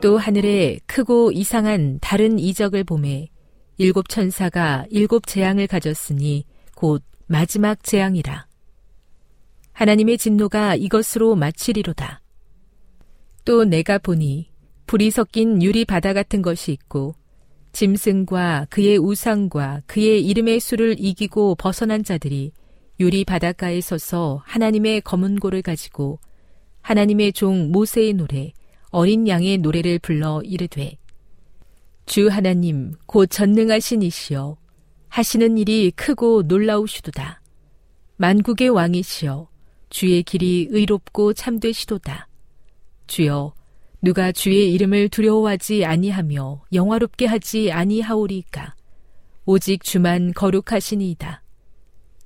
또 0.00 0.18
하늘에 0.18 0.78
크고 0.86 1.32
이상한 1.32 1.98
다른 2.00 2.38
이적을 2.38 2.84
보매 2.84 3.26
일곱 3.76 4.08
천사가 4.08 4.84
일곱 4.90 5.26
재앙을 5.26 5.66
가졌으니 5.66 6.44
곧 6.76 7.02
마지막 7.26 7.82
재앙이라. 7.82 8.46
하나님의 9.72 10.16
진노가 10.18 10.76
이것으로 10.76 11.34
마치리로다. 11.34 12.20
또 13.44 13.64
내가 13.64 13.98
보니 13.98 14.48
불이 14.86 15.10
섞인 15.10 15.60
유리 15.60 15.84
바다 15.84 16.12
같은 16.12 16.40
것이 16.40 16.70
있고 16.70 17.16
짐승과 17.72 18.68
그의 18.70 18.96
우상과 18.96 19.82
그의 19.86 20.24
이름의 20.24 20.60
수를 20.60 20.94
이기고 21.00 21.56
벗어난 21.56 22.04
자들이 22.04 22.52
유리 23.00 23.24
바닷가에 23.24 23.80
서서 23.80 24.42
하나님의 24.44 25.00
검은 25.00 25.38
고를 25.38 25.62
가지고 25.62 26.20
하나님의 26.82 27.32
종 27.32 27.72
모세의 27.72 28.12
노래 28.12 28.52
어린 28.90 29.26
양의 29.26 29.56
노래를 29.58 29.98
불러 30.00 30.42
이르되 30.44 30.98
주 32.04 32.28
하나님 32.28 32.92
곧 33.06 33.30
전능하신 33.30 34.02
이시여 34.02 34.58
하시는 35.08 35.56
일이 35.56 35.90
크고 35.92 36.42
놀라우시도다. 36.42 37.40
만국의 38.18 38.68
왕이시여 38.68 39.48
주의 39.88 40.22
길이 40.22 40.68
의롭고 40.70 41.32
참되시도다. 41.32 42.28
주여 43.06 43.54
누가 44.02 44.30
주의 44.30 44.74
이름을 44.74 45.08
두려워하지 45.08 45.86
아니하며 45.86 46.64
영화롭게 46.74 47.24
하지 47.24 47.72
아니하오리까? 47.72 48.74
오직 49.46 49.84
주만 49.84 50.34
거룩하시니이다 50.34 51.42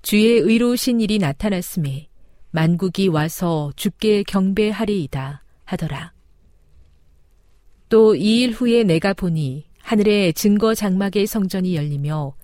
주의 0.05 0.39
의로우신 0.39 1.01
일이 1.01 1.19
나타났음에 1.19 2.09
만국이 2.51 3.09
와서 3.09 3.73
주께 3.75 4.23
경배하리이다 4.23 5.43
하더라. 5.65 6.13
또 7.89 8.15
이 8.15 8.43
일 8.43 8.51
후에 8.51 8.85
내가 8.85 9.15
보니 9.15 9.65
하늘에 9.81 10.33
증거 10.33 10.75
장막의 10.75 11.27
성전이 11.27 11.75
열리며 11.75 12.35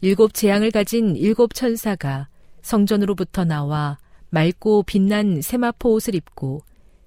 일곱 0.00 0.32
재앙을 0.32 0.70
가진 0.70 1.16
일곱 1.16 1.54
천사가 1.54 2.28
성전으로부터 2.62 3.44
나와 3.44 3.98
맑고 4.30 4.84
빛난 4.84 5.42
세마포 5.42 5.94
옷을 5.94 6.14
입고 6.14 6.60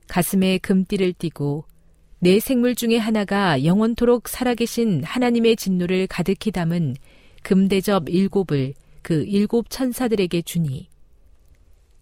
가슴에 0.09 0.57
금띠를 0.57 1.13
띠고 1.13 1.63
네 2.19 2.41
생물 2.41 2.75
중에 2.75 2.97
하나가 2.97 3.63
영원토록 3.63 4.27
살아계신 4.27 5.05
하나님의 5.05 5.55
진노를 5.55 6.07
가득히 6.07 6.51
담은 6.51 6.97
금대접 7.43 8.09
일곱을 8.09 8.73
그 9.01 9.23
일곱 9.25 9.69
천사들에게 9.69 10.41
주니 10.43 10.89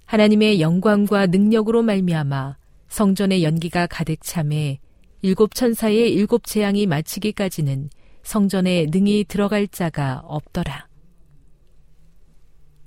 하나님의 0.05 0.59
영광과 0.59 1.27
능력으로 1.27 1.83
말미암아 1.83 2.57
성전의 2.87 3.43
연기가 3.43 3.87
가득 3.87 4.21
참해 4.21 4.79
일곱 5.21 5.53
천사의 5.53 6.13
일곱 6.13 6.45
재앙이 6.45 6.87
마치기까지는 6.87 7.89
성전에 8.23 8.87
능히 8.89 9.25
들어갈 9.27 9.67
자가 9.67 10.21
없더라. 10.25 10.87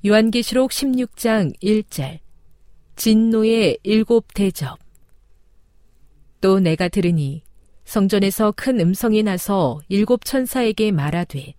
요한계시록 0.04 0.70
16장 0.70 1.56
1절 1.62 2.18
진노의 2.96 3.78
일곱 3.82 4.26
대접 4.34 4.78
또 6.40 6.58
내가 6.58 6.88
들으니 6.88 7.42
성전에서 7.84 8.52
큰 8.56 8.80
음성이 8.80 9.22
나서 9.22 9.80
일곱 9.88 10.24
천사에게 10.24 10.90
말하되 10.90 11.54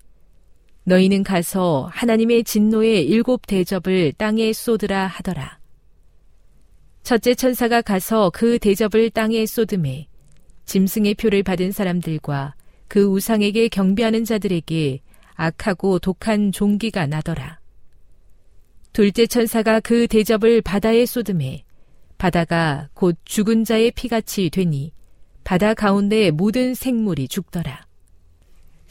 너희는 0.86 1.24
가서 1.24 1.90
하나님의 1.92 2.44
진노의 2.44 3.08
일곱 3.08 3.48
대접을 3.48 4.14
땅에 4.18 4.52
쏟으라 4.52 5.08
하더라. 5.08 5.60
첫째 7.04 7.36
천사가 7.36 7.82
가서 7.82 8.32
그 8.34 8.60
대접을 8.60 9.10
땅에 9.10 9.46
쏟음에 9.46 10.08
짐승의 10.66 11.16
표를 11.16 11.44
받은 11.44 11.72
사람들과 11.72 12.56
그 12.88 13.04
우상에게 13.04 13.70
경배하는 13.70 14.24
자들에게 14.26 15.02
악하고 15.36 16.00
독한 16.00 16.52
종기가 16.52 17.08
나더라. 17.08 17.60
둘째 18.92 19.26
천사가 19.26 19.80
그 19.80 20.08
대접을 20.08 20.62
바다에 20.62 21.06
쏟음에 21.06 21.64
바다가 22.18 22.90
곧 22.94 23.18
죽은 23.26 23.64
자의 23.64 23.92
피같이 23.92 24.50
되니 24.50 24.94
바다 25.44 25.74
가운데 25.74 26.32
모든 26.32 26.74
생물이 26.74 27.28
죽더라. 27.28 27.86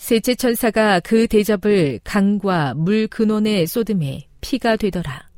셋째 0.02 0.34
천사가 0.34 0.98
그 0.98 1.28
대접을 1.28 2.00
강과 2.02 2.74
물 2.74 3.06
근원에 3.06 3.64
쏟음에 3.66 4.26
피가 4.40 4.74
되더라. 4.74 5.28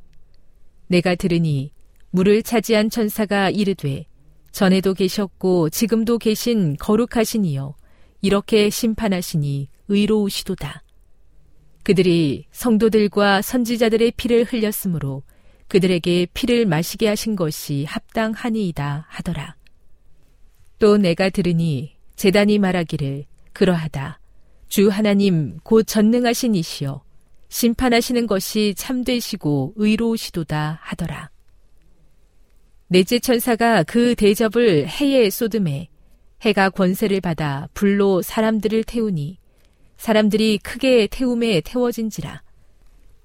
내가 0.87 1.15
들으니 1.17 1.71
물을 2.09 2.43
차지한 2.43 2.89
천사가 2.89 3.51
이르되 3.51 4.07
전에도 4.53 4.95
계셨고 4.95 5.69
지금도 5.69 6.17
계신 6.17 6.79
거룩하시니요 6.79 7.75
이렇게 8.23 8.71
심판하시니 8.71 9.69
의로우시도다. 9.89 10.83
그들이 11.83 12.47
성도들과 12.51 13.43
선지자들의 13.43 14.13
피를 14.13 14.45
흘렸으므로 14.45 15.25
그들에게 15.69 16.29
피를 16.33 16.65
마시게 16.65 17.07
하신 17.07 17.37
것이 17.37 17.85
합당하니이다 17.85 19.09
하더라. 19.11 19.57
또 20.79 20.97
내가 20.97 21.29
들으니 21.29 21.97
재단이 22.17 22.59
말하기를 22.59 23.27
그러하다. 23.53 24.21
주 24.75 24.89
하나님 24.89 25.61
곧 25.63 25.85
전능하신 25.85 26.57
이시여 26.57 27.05
심판하시는 27.49 28.27
것이 28.27 28.75
참되시고 28.77 29.75
의로우시도다 29.77 30.81
하더라. 30.83 31.31
넷째 32.89 33.21
천사가 33.21 33.85
그 33.85 34.17
대접을 34.17 34.89
해에 34.89 35.31
쏟음에 35.31 35.91
해가 36.43 36.71
권세를 36.71 37.21
받아 37.21 37.69
불로 37.73 38.21
사람들을 38.21 38.83
태우니 38.83 39.39
사람들이 39.97 40.59
크게 40.59 41.07
태움에 41.07 41.61
태워진지라 41.61 42.43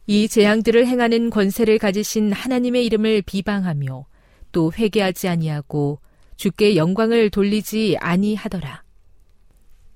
이 0.06 0.28
재앙들을 0.28 0.86
행하는 0.86 1.32
권세를 1.32 1.80
가지신 1.80 2.32
하나님의 2.32 2.86
이름을 2.86 3.24
비방하며 3.24 4.06
또 4.52 4.72
회개하지 4.72 5.28
아니하고 5.28 6.00
주께 6.36 6.76
영광을 6.76 7.32
돌리지 7.32 7.98
아니하더라. 8.00 8.84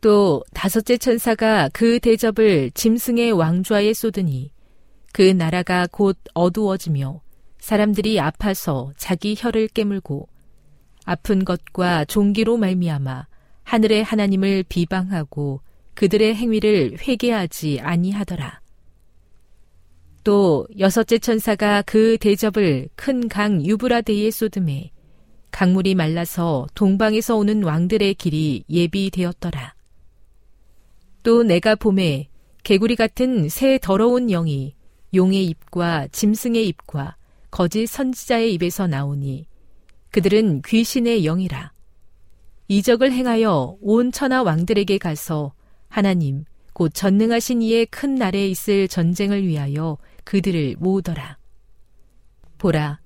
또 0.04 0.44
다섯째 0.54 0.98
천사가 0.98 1.70
그 1.72 1.98
대접을 1.98 2.72
짐승의 2.72 3.32
왕좌에 3.32 3.94
쏟으니 3.94 4.52
그 5.14 5.22
나라가 5.22 5.88
곧 5.90 6.18
어두워지며 6.34 7.22
사람들이 7.60 8.20
아파서 8.20 8.92
자기 8.98 9.34
혀를 9.38 9.70
깨물고 9.70 10.28
아픈 11.06 11.46
것과 11.46 12.04
종기로 12.04 12.58
말미암아 12.58 13.28
하늘의 13.64 14.04
하나님을 14.04 14.66
비방하고 14.68 15.62
그들의 15.94 16.36
행위를 16.36 16.98
회개하지 17.00 17.80
아니하더라. 17.82 18.60
또 20.26 20.68
여섯째 20.80 21.18
천사가 21.18 21.82
그 21.84 22.18
대접을 22.18 22.90
큰 22.98 23.30
강 23.30 23.66
유브라데에 23.66 24.32
쏟음에 24.32 24.92
강물이 25.52 25.96
말라서 25.96 26.68
동방에서 26.76 27.38
오는 27.38 27.64
왕들의 27.64 28.16
길이 28.16 28.66
예비되었더라. 28.70 29.73
또 31.24 31.44
내가 31.44 31.76
봄에 31.76 32.28
개구리 32.64 32.96
같은 32.96 33.50
새 33.50 33.80
더러운 33.80 34.28
영이 34.28 34.76
용의 35.14 35.46
입과 35.46 36.08
짐승의 36.12 36.68
입과 36.68 37.16
거짓 37.50 37.88
선지자의 37.88 38.54
입에서 38.54 38.88
나오니 38.88 39.48
그들은 40.12 40.62
귀신의 40.64 41.24
영이라. 41.24 41.72
이적을 42.68 43.12
행하여 43.12 43.78
온 43.82 44.12
천하 44.12 44.44
왕들에게 44.44 44.98
가서 44.98 45.54
하나님 45.90 46.46
곧 46.74 46.92
전능하신 46.94 47.62
이의 47.62 47.86
큰 47.86 48.16
날에 48.16 48.48
있을 48.48 48.88
전쟁을 48.88 49.46
위하여 49.46 49.98
그들을 50.24 50.78
모으더라. 50.80 51.38
보라, 52.58 53.00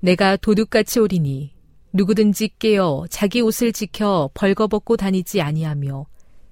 내가 0.00 0.36
도둑같이 0.36 1.00
오리니 1.00 1.52
누구든지 1.92 2.50
깨어 2.58 3.06
자기 3.10 3.40
옷을 3.40 3.72
지켜 3.72 4.30
벌거벗고 4.34 4.96
다니지 4.96 5.40
아니하며 5.40 6.06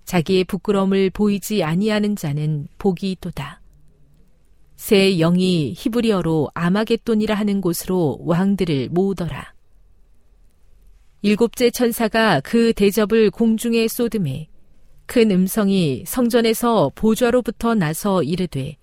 자기의 0.09 0.45
부끄러움을 0.45 1.11
보이지 1.11 1.63
아니하는 1.63 2.17
자는 2.17 2.67
복이 2.79 3.13
있도다. 3.13 3.61
새 4.77 5.19
영이 5.19 5.75
히브리어로 5.77 6.49
아마겟돈이라 6.55 7.35
하는 7.35 7.61
곳으로 7.61 8.19
왕들을 8.23 8.89
모으더라. 8.91 9.53
일곱째 11.23 11.71
천사가 11.71 12.41
그 12.41 12.73
대접을 12.73 13.31
공중에 13.31 13.87
쏟음에 13.87 14.49
큰 15.07 15.31
음성이 15.31 16.05
성전에서 16.07 16.93
보좌로부터 16.95 17.75
나서 17.75 18.23
이르되 18.23 18.77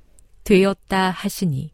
되었다 0.44 1.10
하시니 1.10 1.72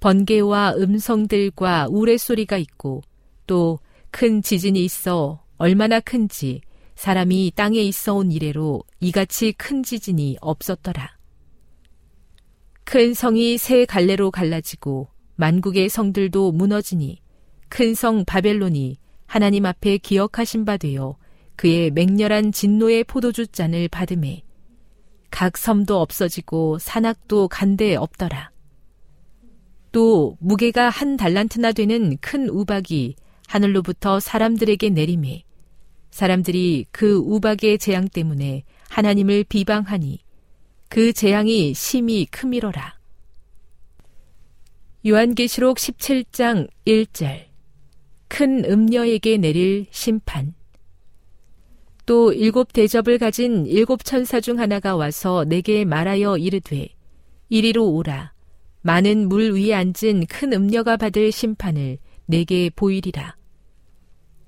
번개와 0.00 0.74
음성들과 0.76 1.88
우레소리가 1.90 2.56
있고 2.56 3.02
또 3.46 3.78
큰 4.10 4.42
지진이 4.42 4.84
있어 4.84 5.44
얼마나 5.56 6.00
큰지 6.00 6.60
사람이 7.00 7.52
땅에 7.56 7.80
있어 7.80 8.12
온 8.16 8.30
이래로 8.30 8.82
이같이 9.00 9.52
큰 9.52 9.82
지진이 9.82 10.36
없었더라. 10.42 11.16
큰 12.84 13.14
성이 13.14 13.56
세 13.56 13.86
갈래로 13.86 14.30
갈라지고 14.30 15.08
만국의 15.36 15.88
성들도 15.88 16.52
무너지니 16.52 17.22
큰 17.70 17.94
성 17.94 18.26
바벨론이 18.26 18.98
하나님 19.26 19.64
앞에 19.64 19.96
기억하신 19.96 20.66
바 20.66 20.76
되어 20.76 21.16
그의 21.56 21.90
맹렬한 21.90 22.52
진노의 22.52 23.04
포도주 23.04 23.46
잔을 23.46 23.88
받음에 23.88 24.42
각 25.30 25.56
섬도 25.56 25.98
없어지고 26.02 26.76
산악도 26.80 27.48
간데 27.48 27.96
없더라. 27.96 28.50
또 29.90 30.36
무게가 30.38 30.90
한 30.90 31.16
달란트나 31.16 31.72
되는 31.72 32.18
큰 32.20 32.50
우박이 32.50 33.16
하늘로부터 33.46 34.20
사람들에게 34.20 34.90
내림에 34.90 35.44
사람들이 36.10 36.86
그 36.90 37.16
우박의 37.16 37.78
재앙 37.78 38.08
때문에 38.08 38.64
하나님을 38.88 39.44
비방하니 39.44 40.18
그 40.88 41.12
재앙이 41.12 41.74
심히 41.74 42.26
크미러라. 42.26 42.98
요한계시록 45.06 45.78
17장 45.78 46.68
1절. 46.86 47.46
큰 48.28 48.64
음녀에게 48.64 49.38
내릴 49.38 49.86
심판. 49.90 50.54
또 52.06 52.32
일곱 52.32 52.72
대접을 52.72 53.18
가진 53.18 53.66
일곱 53.66 54.04
천사 54.04 54.40
중 54.40 54.58
하나가 54.58 54.96
와서 54.96 55.44
내게 55.44 55.84
말하여 55.84 56.36
이르되 56.36 56.88
이리로 57.48 57.88
오라. 57.92 58.32
많은 58.82 59.28
물 59.28 59.52
위에 59.52 59.74
앉은 59.74 60.26
큰 60.28 60.52
음녀가 60.52 60.96
받을 60.96 61.30
심판을 61.30 61.98
내게 62.26 62.70
보이리라 62.70 63.36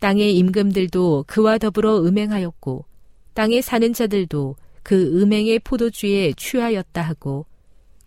땅의 0.02 0.36
임금들도 0.36 1.26
그와 1.28 1.58
더불어 1.58 2.02
음행하였고 2.02 2.84
땅에 3.34 3.60
사는 3.60 3.92
자들도 3.92 4.56
그 4.82 5.22
음행의 5.22 5.60
포도주에 5.60 6.32
취하였다 6.36 7.00
하고 7.00 7.46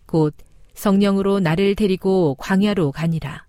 곧 0.04 0.34
성령으로 0.74 1.40
나를 1.40 1.74
데리고 1.74 2.34
광야로 2.34 2.92
가니라. 2.92 3.46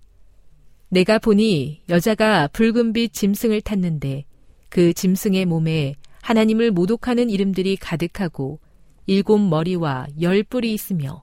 내가 0.87 1.19
보니 1.19 1.81
여자가 1.89 2.47
붉은빛 2.47 3.11
짐승을 3.11 3.59
탔는데 3.59 4.23
그 4.69 4.93
짐승의 4.93 5.43
몸에 5.43 5.95
하나님을 6.21 6.71
모독하는 6.71 7.29
이름들이 7.29 7.75
가득하고 7.75 8.61
일곱 9.07 9.39
머리와 9.39 10.07
열 10.21 10.41
뿔이 10.43 10.73
있으며 10.73 11.21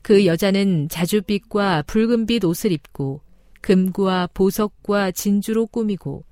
그 0.00 0.26
여자는 0.26 0.90
자주빛과 0.90 1.82
붉은빛 1.88 2.44
옷을 2.44 2.70
입고 2.70 3.20
금구와 3.62 4.28
보석과 4.32 5.10
진주로 5.10 5.66
꾸미고 5.66 6.22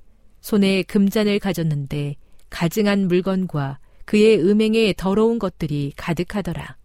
손에 0.44 0.82
금잔을 0.82 1.38
가졌는데 1.38 2.16
가증한 2.50 3.08
물건과 3.08 3.78
그의 4.04 4.38
음행에 4.38 4.92
더러운 4.94 5.38
것들이 5.38 5.94
가득하더라. 5.96 6.76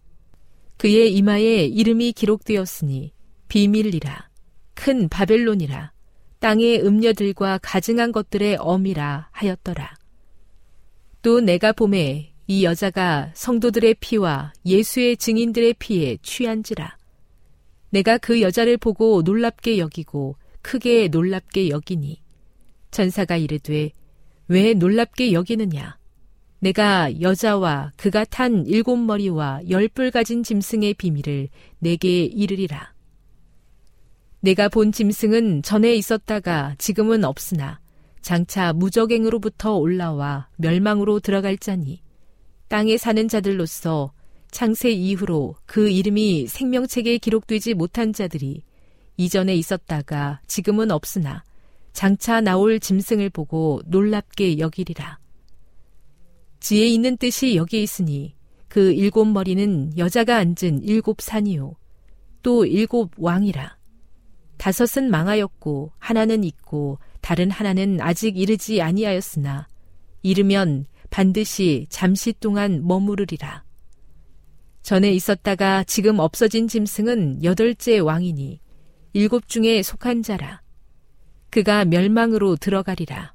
그의 0.78 1.14
이마에 1.14 1.66
이름이 1.66 2.14
기록되었으니 2.14 3.12
비밀이라 3.50 4.30
큰 4.76 5.10
바벨론이라 5.10 5.92
땅의 6.40 6.86
음녀들과 6.86 7.60
가증한 7.62 8.14
것들의 8.14 8.56
엄이라 8.62 9.28
하였더라. 9.34 9.94
또 11.22 11.42
내가 11.42 11.74
봄에 11.74 12.32
이 12.48 12.64
여자가 12.64 13.34
성도들의 13.36 13.96
피와 14.00 14.54
예수의 14.66 15.18
증인들의 15.18 15.74
피에 15.80 16.18
취한지라. 16.22 16.98
내가 17.90 18.20
그 18.20 18.42
여자를 18.42 18.78
보고 18.78 19.22
놀랍게 19.22 19.80
여기고 19.80 20.38
크게 20.62 21.10
놀랍게 21.10 21.68
여기니 21.68 22.22
전사가 22.92 23.38
이르되 23.38 23.92
왜 24.48 24.74
놀랍게 24.74 25.34
여기느냐 25.34 26.00
내가 26.60 27.22
여자와 27.22 27.92
그가 27.96 28.26
탄 28.26 28.66
일곱 28.66 28.98
머리와 28.98 29.62
열뿔 29.70 30.12
가진 30.12 30.44
짐승의 30.44 30.96
비밀을 30.96 31.50
내게 31.80 32.26
이르리라. 32.26 32.94
내가 34.42 34.70
본 34.70 34.92
짐승은 34.92 35.64
전에 35.64 35.96
있었다가 35.96 36.76
지금은 36.78 37.24
없으나 37.24 37.80
장차 38.22 38.74
무적행으로부터 38.74 39.76
올라와 39.76 40.50
멸망으로 40.58 41.20
들어갈 41.20 41.58
자니 41.58 42.02
땅에 42.68 42.98
사는 42.98 43.28
자들로서 43.28 44.14
창세 44.52 44.92
이후로 44.92 45.56
그 45.66 45.90
이름이 45.90 46.48
생명책에 46.48 47.18
기록되지 47.20 47.74
못한 47.74 48.14
자들이 48.14 48.64
이전에 49.18 49.56
있었다가 49.56 50.42
지금은 50.48 50.92
없으나 50.92 51.44
장차 51.94 52.42
나올 52.42 52.80
짐승을 52.80 53.30
보고 53.30 53.82
놀랍게 53.86 54.60
여기리라. 54.60 55.20
지혜 56.60 56.88
있는 56.88 57.18
뜻이 57.18 57.56
여기에 57.56 57.84
있으니 57.84 58.36
그 58.68 58.92
일곱 58.92 59.26
머리는 59.26 59.98
여자가 59.98 60.38
앉은 60.38 60.84
일곱 60.84 61.22
산이요. 61.22 61.76
또 62.44 62.66
일곱 62.66 63.12
왕이라. 63.18 63.78
다섯은 64.58 65.10
망하였고 65.10 65.94
하나는 65.98 66.44
있고 66.44 67.00
다른 67.22 67.50
하나는 67.50 68.00
아직 68.02 68.38
이르지 68.38 68.82
아니하였으나 68.82 69.68
이르면 70.22 70.86
반드시 71.10 71.88
잠시 71.90 72.34
동안 72.34 72.86
머무르리라. 72.86 73.64
전에 74.82 75.12
있었다가 75.12 75.84
지금 75.86 76.20
없어진 76.20 76.68
짐승은 76.68 77.44
여덟째 77.44 78.00
왕이니 78.00 78.60
일곱 79.14 79.48
중에 79.48 79.82
속한 79.82 80.24
자라. 80.24 80.62
그가 81.50 81.86
멸망으로 81.86 82.56
들어가리라. 82.56 83.34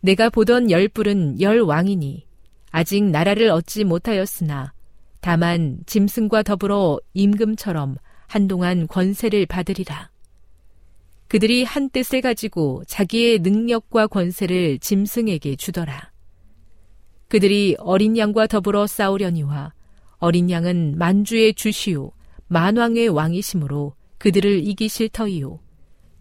내가 0.00 0.30
보던 0.30 0.70
열불은 0.70 1.40
열 1.40 1.60
왕이니 1.60 2.26
아직 2.70 3.04
나라를 3.04 3.50
얻지 3.50 3.84
못하였으나 3.84 4.72
다만 5.20 5.78
짐승과 5.86 6.42
더불어 6.42 7.00
임금처럼 7.14 7.96
한동안 8.26 8.86
권세를 8.86 9.46
받으리라. 9.46 10.10
그들이 11.28 11.64
한 11.64 11.90
뜻을 11.90 12.20
가지고 12.20 12.84
자기의 12.86 13.40
능력과 13.40 14.06
권세를 14.06 14.78
짐승에게 14.78 15.56
주더라. 15.56 16.12
그들이 17.28 17.76
어린 17.80 18.16
양과 18.16 18.46
더불어 18.46 18.86
싸우려니와 18.86 19.72
어린 20.18 20.50
양은 20.50 20.96
만주의 20.96 21.54
주시오 21.54 22.12
만왕의 22.46 23.08
왕이심으로 23.08 23.94
그들을 24.18 24.66
이기실 24.66 25.08
터이요. 25.08 25.58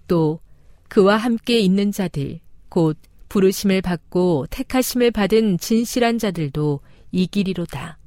또 0.07 0.39
그와 0.88 1.17
함께 1.17 1.59
있는 1.59 1.91
자들, 1.91 2.39
곧 2.69 2.97
부르심을 3.29 3.81
받고 3.81 4.47
택하심을 4.49 5.11
받은 5.11 5.57
진실한 5.57 6.17
자들도 6.19 6.79
이기리로다. 7.11 7.97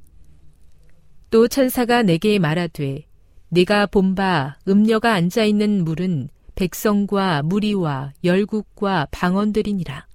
또 1.29 1.47
천사가 1.47 2.03
내게 2.03 2.39
말하되 2.39 3.05
네가 3.49 3.87
본바 3.87 4.57
음녀가 4.67 5.13
앉아 5.13 5.43
있는 5.43 5.83
물은 5.83 6.29
백성과 6.55 7.43
무리와 7.43 8.13
열국과 8.23 9.07
방언들이니라. 9.11 10.07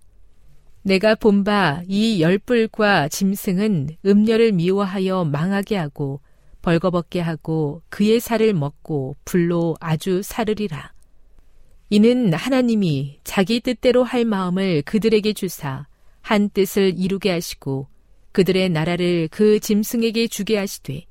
내가 0.83 1.15
본바 1.15 1.83
이 1.87 2.21
열불과 2.21 3.09
짐승은 3.09 3.97
음녀를 4.05 4.53
미워하여 4.53 5.25
망하게 5.25 5.77
하고 5.77 6.21
벌거벗게 6.63 7.21
하고 7.21 7.83
그의 7.89 8.21
살을 8.21 8.55
먹고 8.55 9.17
불로 9.25 9.77
아주 9.81 10.23
사르리라. 10.23 10.94
이는 11.91 12.33
하나님이 12.33 13.21
자기 13.25 13.61
뜻대로 13.61 14.05
할 14.05 14.25
마음을 14.25 14.83
그들에게 14.83 15.33
주사 15.35 15.87
한 16.23 16.49
뜻을 16.49 16.95
이루게 16.99 17.31
하시고 17.31 17.89
그들의 18.33 18.71
나라를 18.71 19.29
그 19.31 19.61
짐승에게 19.61 20.27
주게 20.29 20.57
하시되 20.59 21.05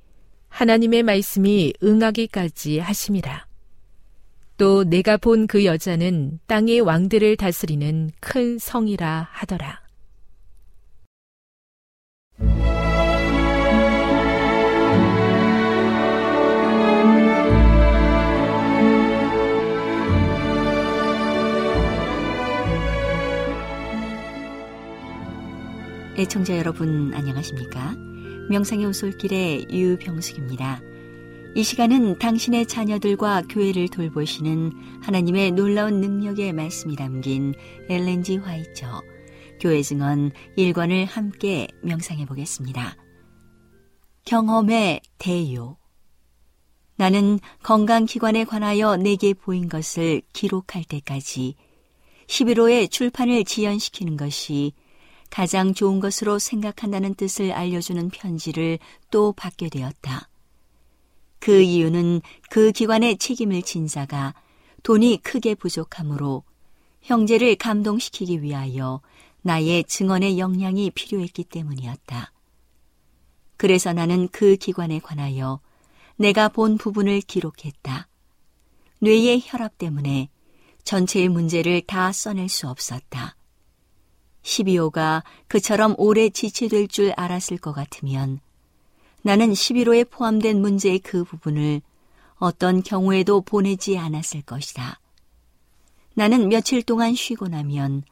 하나님의 0.49 1.03
말씀이 1.03 1.74
응하기까지 1.82 2.80
하심이라. 2.80 3.47
또 4.57 4.84
내가 4.84 5.17
본 5.17 5.47
그 5.47 5.65
여자는 5.65 6.39
땅의 6.47 6.82
왕들을 6.82 7.38
다스리는 7.38 8.11
큰 8.19 8.57
성이라 8.59 9.30
하더라. 9.32 9.83
애청자 26.16 26.55
여러분 26.59 27.11
안녕하십니까? 27.16 27.95
명상의 28.47 28.86
오솔길의 28.86 29.66
유병숙입니다. 29.72 30.80
이 31.55 31.64
시간은 31.64 32.20
당신의 32.20 32.68
자녀들과 32.68 33.41
교회를 33.49 33.88
돌보시는 33.88 34.74
하나님의 35.01 35.53
놀라운 35.53 36.01
능력의 36.01 36.53
말씀이 36.53 36.95
담긴 36.95 37.55
엘렌지 37.89 38.38
화이처 38.38 39.01
교회 39.59 39.82
증언 39.82 40.30
1권을 40.55 41.07
함께 41.07 41.68
명상해 41.82 42.28
보겠습니다. 42.28 42.95
경험의 44.26 45.01
대요 45.18 45.78
나는 46.95 47.39
건강기관에 47.64 48.43
관하여 48.43 48.97
내게 48.97 49.34
보인 49.34 49.68
것을 49.68 50.22
기록할 50.32 50.84
때까지 50.84 51.55
11호의 52.28 52.91
출판을 52.91 53.45
지연시키는 53.45 54.16
것이 54.16 54.74
가장 55.34 55.74
좋은 55.74 56.00
것으로 56.00 56.38
생각한다는 56.38 57.16
뜻을 57.16 57.54
알려주는 57.54 58.12
편지를 58.12 58.78
또 59.10 59.32
받게 59.32 59.70
되었다. 59.70 60.30
그 61.40 61.60
이유는 61.60 62.22
그 62.52 62.72
기관의 62.72 63.18
책임을 63.18 63.64
진 63.64 63.88
자가 63.88 64.36
돈이 64.84 65.24
크게 65.24 65.56
부족하므로 65.56 66.44
형제를 67.02 67.56
감동시키기 67.56 68.44
위하여 68.44 69.02
나의 69.42 69.86
증언의 69.86 70.38
역량이 70.38 70.92
필요했기 70.92 71.46
때문이었다. 71.46 72.32
그래서 73.58 73.92
나는 73.92 74.28
그 74.28 74.56
기관에 74.56 75.00
관하여 75.00 75.62
내가 76.16 76.48
본 76.48 76.78
부분을 76.78 77.22
기록했다. 77.22 78.08
뇌의 79.00 79.42
혈압 79.44 79.80
때문에 79.80 80.30
전체의 80.84 81.30
문제를 81.30 81.82
다 81.82 82.12
써낼 82.12 82.50
수 82.50 82.70
없었다. 82.70 83.36
12호가 84.44 85.24
그처럼 85.48 85.96
오래 85.98 86.30
지체될 86.30 86.88
줄 86.88 87.14
알았을 87.16 87.58
것 87.58 87.74
같으면 87.74 88.39
나는 89.22 89.52
11호에 89.54 90.10
포함된 90.10 90.62
문제의 90.62 91.00
그 91.00 91.24
부분을 91.24 91.82
어떤 92.36 92.84
경우에도 92.84 93.41
보내지 93.41 93.98
않았을 93.98 94.41
것이다. 94.41 95.00
나는 96.14 96.50
며칠 96.50 96.84
동안 96.84 97.16
쉬고 97.16 97.48
나면 97.48 98.04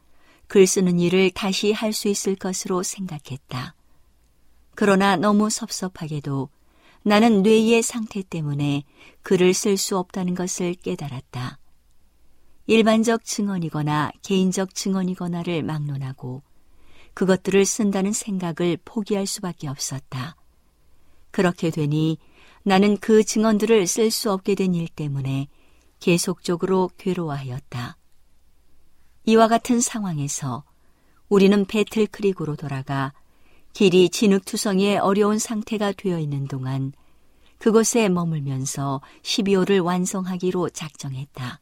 글 0.48 0.66
쓰는 0.66 1.00
일을 1.00 1.32
다시 1.32 1.72
할 1.72 1.94
수 1.94 2.08
있을 2.08 2.36
것으로 2.36 2.84
생각했다. 2.84 3.76
그러나 4.76 5.16
너무 5.18 5.50
섭섭하게도 5.50 6.50
나는 7.04 7.42
뇌의 7.44 7.82
상태 7.84 8.22
때문에 8.22 8.84
글을 9.24 9.54
쓸 9.54 9.78
수 9.78 9.98
없다는 9.98 10.36
것을 10.36 10.76
깨달았다. 10.76 11.58
일반적 12.68 13.24
증언이거나 13.26 14.12
개인적 14.22 14.76
증언이거나를 14.76 15.64
막론하고 15.64 16.44
그것들을 17.14 17.66
쓴다는 17.66 18.14
생각을 18.14 18.78
포기할 18.86 19.28
수밖에 19.28 19.68
없었다. 19.68 20.36
그렇게 21.32 21.70
되니 21.70 22.18
나는 22.64 22.98
그 22.98 23.24
증언들을 23.24 23.88
쓸 23.88 24.12
수 24.12 24.32
없게 24.32 24.56
된 24.56 24.76
일 24.76 24.88
때문에 24.88 25.48
계속적으로 26.00 26.90
괴로워하였다. 26.98 27.98
이와 29.26 29.48
같은 29.48 29.80
상황에서 29.82 30.64
우리는 31.30 31.66
배틀 31.66 32.08
크릭으로 32.08 32.56
돌아가 32.56 33.14
길이 33.74 34.10
진흙투성이의 34.10 34.98
어려운 34.98 35.40
상태가 35.40 35.94
되어 35.94 36.20
있는 36.20 36.48
동안 36.48 36.92
그곳에 37.58 38.10
머물면서 38.10 39.02
12호를 39.22 39.84
완성하기로 39.84 40.70
작정했다. 40.72 41.61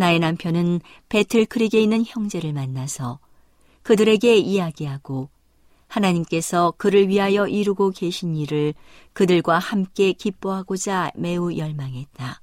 나의 0.00 0.18
남편은 0.18 0.80
배틀 1.10 1.44
크릭에 1.44 1.82
있는 1.82 2.02
형제를 2.06 2.54
만나서 2.54 3.18
그들에게 3.82 4.34
이야기하고 4.34 5.28
하나님께서 5.88 6.72
그를 6.78 7.08
위하여 7.08 7.46
이루고 7.46 7.90
계신 7.90 8.34
일을 8.34 8.72
그들과 9.12 9.58
함께 9.58 10.14
기뻐하고자 10.14 11.10
매우 11.16 11.54
열망했다. 11.54 12.40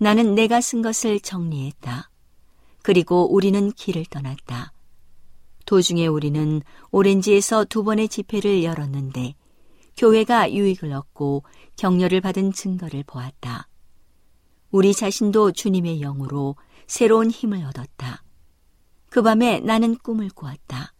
나는 0.00 0.34
내가 0.34 0.60
쓴 0.60 0.82
것을 0.82 1.20
정리했다. 1.20 2.10
그리고 2.82 3.32
우리는 3.32 3.70
길을 3.70 4.06
떠났다. 4.06 4.72
도중에 5.64 6.08
우리는 6.08 6.60
오렌지에서 6.90 7.66
두 7.66 7.84
번의 7.84 8.08
집회를 8.08 8.64
열었는데 8.64 9.34
교회가 9.96 10.52
유익을 10.52 10.92
얻고 10.92 11.44
격려를 11.76 12.20
받은 12.20 12.52
증거를 12.52 13.04
보았다. 13.06 13.68
우리 14.72 14.94
자신도 14.94 15.52
주님의 15.52 16.00
영으로 16.00 16.56
새로운 16.86 17.30
힘을 17.30 17.62
얻었다. 17.66 18.24
그 19.10 19.20
밤에 19.20 19.60
나는 19.60 19.96
꿈을 19.98 20.30
꾸었다. 20.30 20.94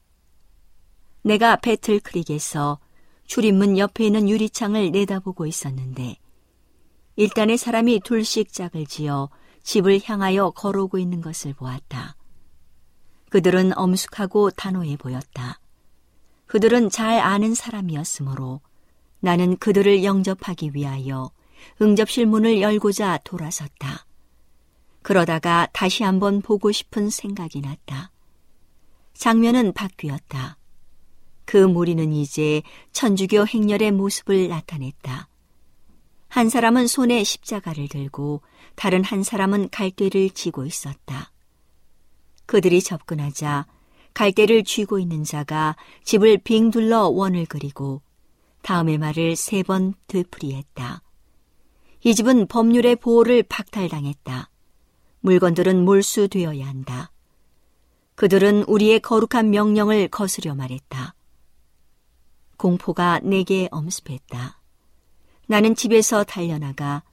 내가 1.22 1.56
배틀 1.56 1.98
크릭에서 2.00 2.78
출입문 3.24 3.78
옆에 3.78 4.04
있는 4.04 4.28
유리창을 4.28 4.90
내다보고 4.90 5.46
있었는데 5.46 6.16
일단의 7.16 7.56
사람이 7.56 8.00
둘씩 8.04 8.52
짝을 8.52 8.84
지어 8.86 9.30
집을 9.62 10.00
향하여 10.04 10.50
걸어오고 10.50 10.98
있는 10.98 11.22
것을 11.22 11.54
보았다. 11.54 12.16
그들은 13.30 13.76
엄숙하고 13.78 14.50
단호해 14.50 14.98
보였다. 14.98 15.60
그들은 16.44 16.90
잘 16.90 17.18
아는 17.20 17.54
사람이었으므로 17.54 18.60
나는 19.20 19.56
그들을 19.56 20.04
영접하기 20.04 20.72
위하여 20.74 21.30
응접실 21.80 22.26
문을 22.26 22.60
열고자 22.60 23.18
돌아섰다. 23.24 24.06
그러다가 25.02 25.68
다시 25.72 26.04
한번 26.04 26.40
보고 26.40 26.70
싶은 26.70 27.10
생각이 27.10 27.60
났다. 27.60 28.10
장면은 29.14 29.72
바뀌었다. 29.72 30.56
그 31.44 31.56
무리는 31.56 32.12
이제 32.12 32.62
천주교 32.92 33.46
행렬의 33.46 33.92
모습을 33.92 34.48
나타냈다. 34.48 35.28
한 36.28 36.48
사람은 36.48 36.86
손에 36.86 37.24
십자가를 37.24 37.88
들고 37.88 38.40
다른 38.74 39.04
한 39.04 39.22
사람은 39.22 39.68
갈대를 39.70 40.30
쥐고 40.30 40.64
있었다. 40.64 41.30
그들이 42.46 42.80
접근하자 42.80 43.66
갈대를 44.14 44.64
쥐고 44.64 44.98
있는 44.98 45.24
자가 45.24 45.76
집을 46.04 46.38
빙 46.38 46.70
둘러 46.70 47.08
원을 47.08 47.46
그리고 47.46 48.02
다음의 48.62 48.98
말을 48.98 49.36
세 49.36 49.62
번 49.62 49.94
되풀이했다. 50.06 51.01
이 52.04 52.16
집은 52.16 52.48
법률의 52.48 52.96
보호를 52.96 53.44
박탈당했다. 53.44 54.50
물건들은 55.20 55.84
몰수되어야 55.84 56.66
한다. 56.66 57.12
그들은 58.16 58.64
우리의 58.64 58.98
거룩한 59.00 59.50
명령을 59.50 60.08
거스려 60.08 60.56
말했다. 60.56 61.14
공포가 62.56 63.20
내게 63.22 63.68
엄습했다. 63.70 64.60
나는 65.46 65.76
집에서 65.76 66.24
달려나가 66.24 67.04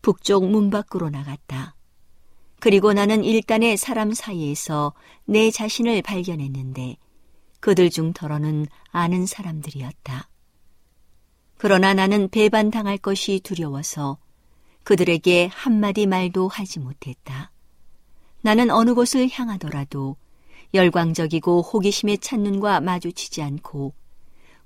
북쪽 0.00 0.48
문 0.48 0.70
밖으로 0.70 1.10
나갔다. 1.10 1.76
그리고 2.60 2.94
나는 2.94 3.24
일단의 3.24 3.76
사람 3.76 4.14
사이에서 4.14 4.94
내 5.26 5.50
자신을 5.50 6.00
발견했는데 6.00 6.96
그들 7.60 7.90
중 7.90 8.14
더러는 8.14 8.66
아는 8.90 9.26
사람들이었다. 9.26 10.28
그러나 11.58 11.92
나는 11.92 12.30
배반당할 12.30 12.96
것이 12.96 13.40
두려워서 13.40 14.16
그들에게 14.84 15.50
한마디 15.52 16.06
말도 16.06 16.48
하지 16.48 16.80
못했다. 16.80 17.50
나는 18.42 18.70
어느 18.70 18.94
곳을 18.94 19.28
향하더라도 19.30 20.16
열광적이고 20.72 21.62
호기심에 21.62 22.18
찬 22.18 22.42
눈과 22.42 22.80
마주치지 22.80 23.42
않고 23.42 23.92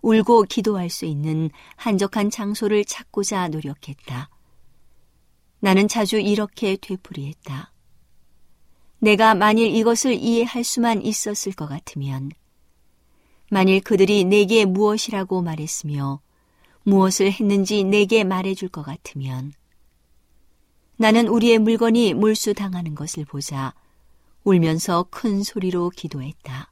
울고 0.02 0.44
기도할 0.44 0.90
수 0.90 1.06
있는 1.06 1.50
한적한 1.76 2.30
장소를 2.30 2.84
찾고자 2.84 3.48
노력했다. 3.48 4.28
나는 5.60 5.88
자주 5.88 6.20
이렇게 6.20 6.76
되풀이했다. 6.76 7.72
내가 8.98 9.34
만일 9.34 9.74
이것을 9.74 10.12
이해할 10.12 10.62
수만 10.62 11.02
있었을 11.02 11.52
것 11.52 11.66
같으면, 11.66 12.30
만일 13.50 13.80
그들이 13.80 14.24
내게 14.24 14.66
무엇이라고 14.66 15.40
말했으며, 15.40 16.20
무엇을 16.82 17.32
했는지 17.32 17.82
내게 17.82 18.24
말해줄 18.24 18.68
것 18.68 18.82
같으면, 18.82 19.54
나는 20.96 21.26
우리의 21.28 21.58
물건이 21.58 22.14
몰수당하는 22.14 22.94
것을 22.94 23.24
보자 23.24 23.74
울면서 24.44 25.06
큰 25.10 25.42
소리로 25.42 25.90
기도했다. 25.90 26.70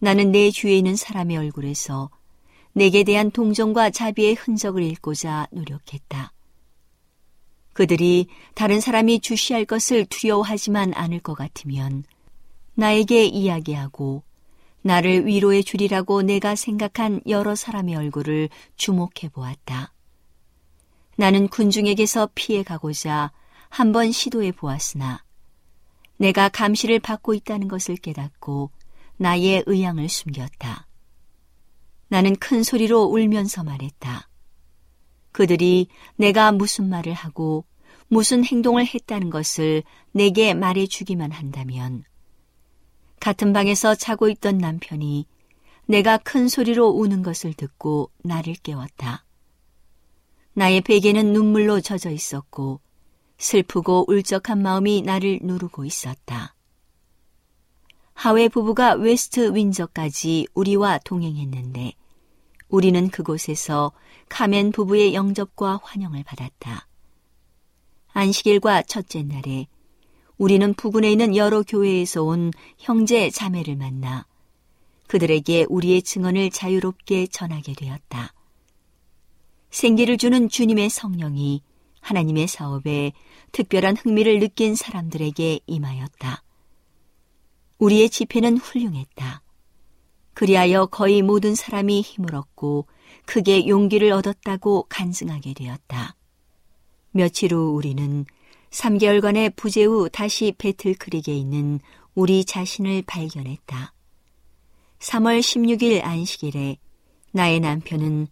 나는 0.00 0.32
내 0.32 0.50
주위에 0.50 0.76
있는 0.76 0.96
사람의 0.96 1.36
얼굴에서 1.36 2.10
내게 2.72 3.04
대한 3.04 3.30
동정과 3.30 3.90
자비의 3.90 4.34
흔적을 4.34 4.82
읽고자 4.82 5.48
노력했다. 5.50 6.32
그들이 7.72 8.26
다른 8.54 8.80
사람이 8.80 9.20
주시할 9.20 9.64
것을 9.64 10.04
두려워하지만 10.06 10.94
않을 10.94 11.20
것 11.20 11.34
같으면 11.34 12.04
나에게 12.74 13.24
이야기하고 13.24 14.22
나를 14.82 15.26
위로해 15.26 15.62
주리라고 15.62 16.22
내가 16.22 16.54
생각한 16.54 17.20
여러 17.28 17.54
사람의 17.54 17.94
얼굴을 17.94 18.48
주목해 18.76 19.28
보았다. 19.32 19.92
나는 21.18 21.48
군중에게서 21.48 22.30
피해 22.36 22.62
가고자 22.62 23.32
한번 23.70 24.12
시도해 24.12 24.52
보았으나 24.52 25.24
내가 26.16 26.48
감시를 26.48 27.00
받고 27.00 27.34
있다는 27.34 27.66
것을 27.66 27.96
깨닫고 27.96 28.70
나의 29.16 29.64
의향을 29.66 30.08
숨겼다. 30.08 30.86
나는 32.06 32.36
큰 32.36 32.62
소리로 32.62 33.02
울면서 33.02 33.64
말했다. 33.64 34.28
그들이 35.32 35.88
내가 36.14 36.52
무슨 36.52 36.88
말을 36.88 37.14
하고 37.14 37.64
무슨 38.06 38.44
행동을 38.44 38.86
했다는 38.86 39.30
것을 39.30 39.82
내게 40.12 40.54
말해 40.54 40.86
주기만 40.86 41.32
한다면 41.32 42.04
같은 43.18 43.52
방에서 43.52 43.96
자고 43.96 44.28
있던 44.28 44.58
남편이 44.58 45.26
내가 45.86 46.16
큰 46.18 46.46
소리로 46.46 46.90
우는 46.90 47.24
것을 47.24 47.54
듣고 47.54 48.12
나를 48.22 48.54
깨웠다. 48.62 49.24
나의 50.58 50.80
베개는 50.80 51.32
눈물로 51.32 51.80
젖어 51.80 52.10
있었고 52.10 52.80
슬프고 53.38 54.06
울적한 54.08 54.60
마음이 54.60 55.02
나를 55.02 55.38
누르고 55.40 55.84
있었다. 55.84 56.56
하웨 58.12 58.48
부부가 58.48 58.94
웨스트 58.94 59.54
윈저까지 59.54 60.48
우리와 60.54 60.98
동행했는데 61.04 61.92
우리는 62.68 63.08
그곳에서 63.08 63.92
카멘 64.28 64.72
부부의 64.72 65.14
영접과 65.14 65.78
환영을 65.84 66.24
받았다. 66.24 66.88
안식일과 68.08 68.82
첫째 68.82 69.22
날에 69.22 69.68
우리는 70.38 70.74
부근에 70.74 71.12
있는 71.12 71.36
여러 71.36 71.62
교회에서 71.62 72.24
온 72.24 72.50
형제 72.78 73.30
자매를 73.30 73.76
만나 73.76 74.26
그들에게 75.06 75.66
우리의 75.68 76.02
증언을 76.02 76.50
자유롭게 76.50 77.28
전하게 77.28 77.74
되었다. 77.74 78.34
생기를 79.70 80.16
주는 80.16 80.48
주님의 80.48 80.90
성령이 80.90 81.62
하나님의 82.00 82.48
사업에 82.48 83.12
특별한 83.52 83.96
흥미를 83.96 84.38
느낀 84.38 84.74
사람들에게 84.74 85.60
임하였다. 85.66 86.42
우리의 87.78 88.10
집회는 88.10 88.58
훌륭했다. 88.58 89.42
그리하여 90.34 90.86
거의 90.86 91.22
모든 91.22 91.54
사람이 91.54 92.00
힘을 92.00 92.34
얻고 92.34 92.86
크게 93.26 93.66
용기를 93.66 94.12
얻었다고 94.12 94.86
간증하게 94.88 95.54
되었다. 95.54 96.14
며칠 97.10 97.52
후 97.52 97.74
우리는 97.74 98.24
3개월간의 98.70 99.56
부재 99.56 99.84
후 99.84 100.08
다시 100.08 100.54
배틀크릭에 100.56 101.34
있는 101.34 101.80
우리 102.14 102.44
자신을 102.44 103.02
발견했다. 103.06 103.92
3월 105.00 105.40
16일 105.40 106.04
안식일에 106.04 106.76
나의 107.32 107.60
남편은 107.60 108.28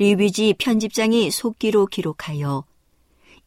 리뷰지 0.00 0.54
편집장이 0.58 1.30
속기로 1.30 1.84
기록하여 1.84 2.64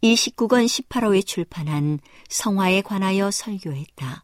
이 0.02 0.14
19권 0.14 0.68
18호에 0.68 1.26
출판한 1.26 1.98
성화에 2.30 2.84
관하여 2.84 3.32
설교했다. 3.32 4.24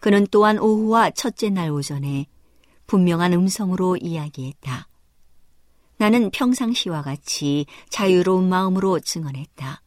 그는 0.00 0.26
또한 0.30 0.58
오후와 0.58 1.10
첫째 1.10 1.50
날 1.50 1.70
오전에 1.70 2.24
분명한 2.86 3.34
음성으로 3.34 3.98
이야기했다. 3.98 4.88
나는 5.98 6.30
평상시와 6.30 7.02
같이 7.02 7.66
자유로운 7.90 8.48
마음으로 8.48 8.98
증언했다. 9.00 9.82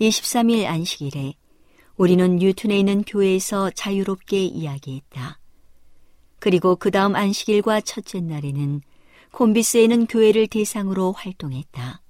23일 0.00 0.66
안식일에 0.66 1.34
우리는 1.96 2.36
뉴튼에 2.36 2.78
있는 2.78 3.02
교회에서 3.02 3.70
자유롭게 3.70 4.44
이야기했다. 4.44 5.40
그리고 6.38 6.76
그 6.76 6.92
다음 6.92 7.16
안식일과 7.16 7.80
첫째 7.80 8.20
날에는 8.20 8.82
콤비스에 9.32 9.82
있는 9.84 10.06
교회를 10.06 10.46
대상으로 10.46 11.12
활동했다. 11.12 12.02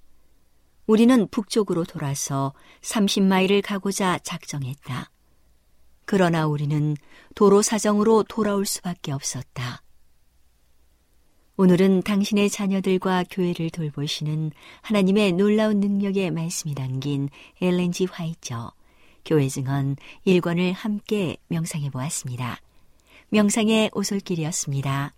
우리는 0.87 1.29
북쪽으로 1.29 1.85
돌아서 1.85 2.55
30마일을 2.81 3.63
가고자 3.63 4.19
작정했다. 4.21 5.11
그러나 6.07 6.47
우리는 6.47 6.97
도로 7.35 7.61
사정으로 7.61 8.23
돌아올 8.23 8.65
수밖에 8.65 9.13
없었다. 9.13 9.83
오늘은 11.59 12.03
당신의 12.03 12.49
자녀들과 12.49 13.25
교회를 13.31 13.69
돌보시는 13.71 14.53
하나님의 14.81 15.33
놀라운 15.33 15.81
능력의 15.81 16.31
말씀이 16.31 16.75
담긴 16.75 17.29
엘렌지 17.61 18.07
화이처 18.07 18.73
교회 19.25 19.49
증언 19.49 19.97
1권을 20.27 20.73
함께 20.73 21.37
명상해 21.49 21.91
보았습니다. 21.91 22.61
명상의 23.31 23.91
오솔길이었습니다. 23.93 25.18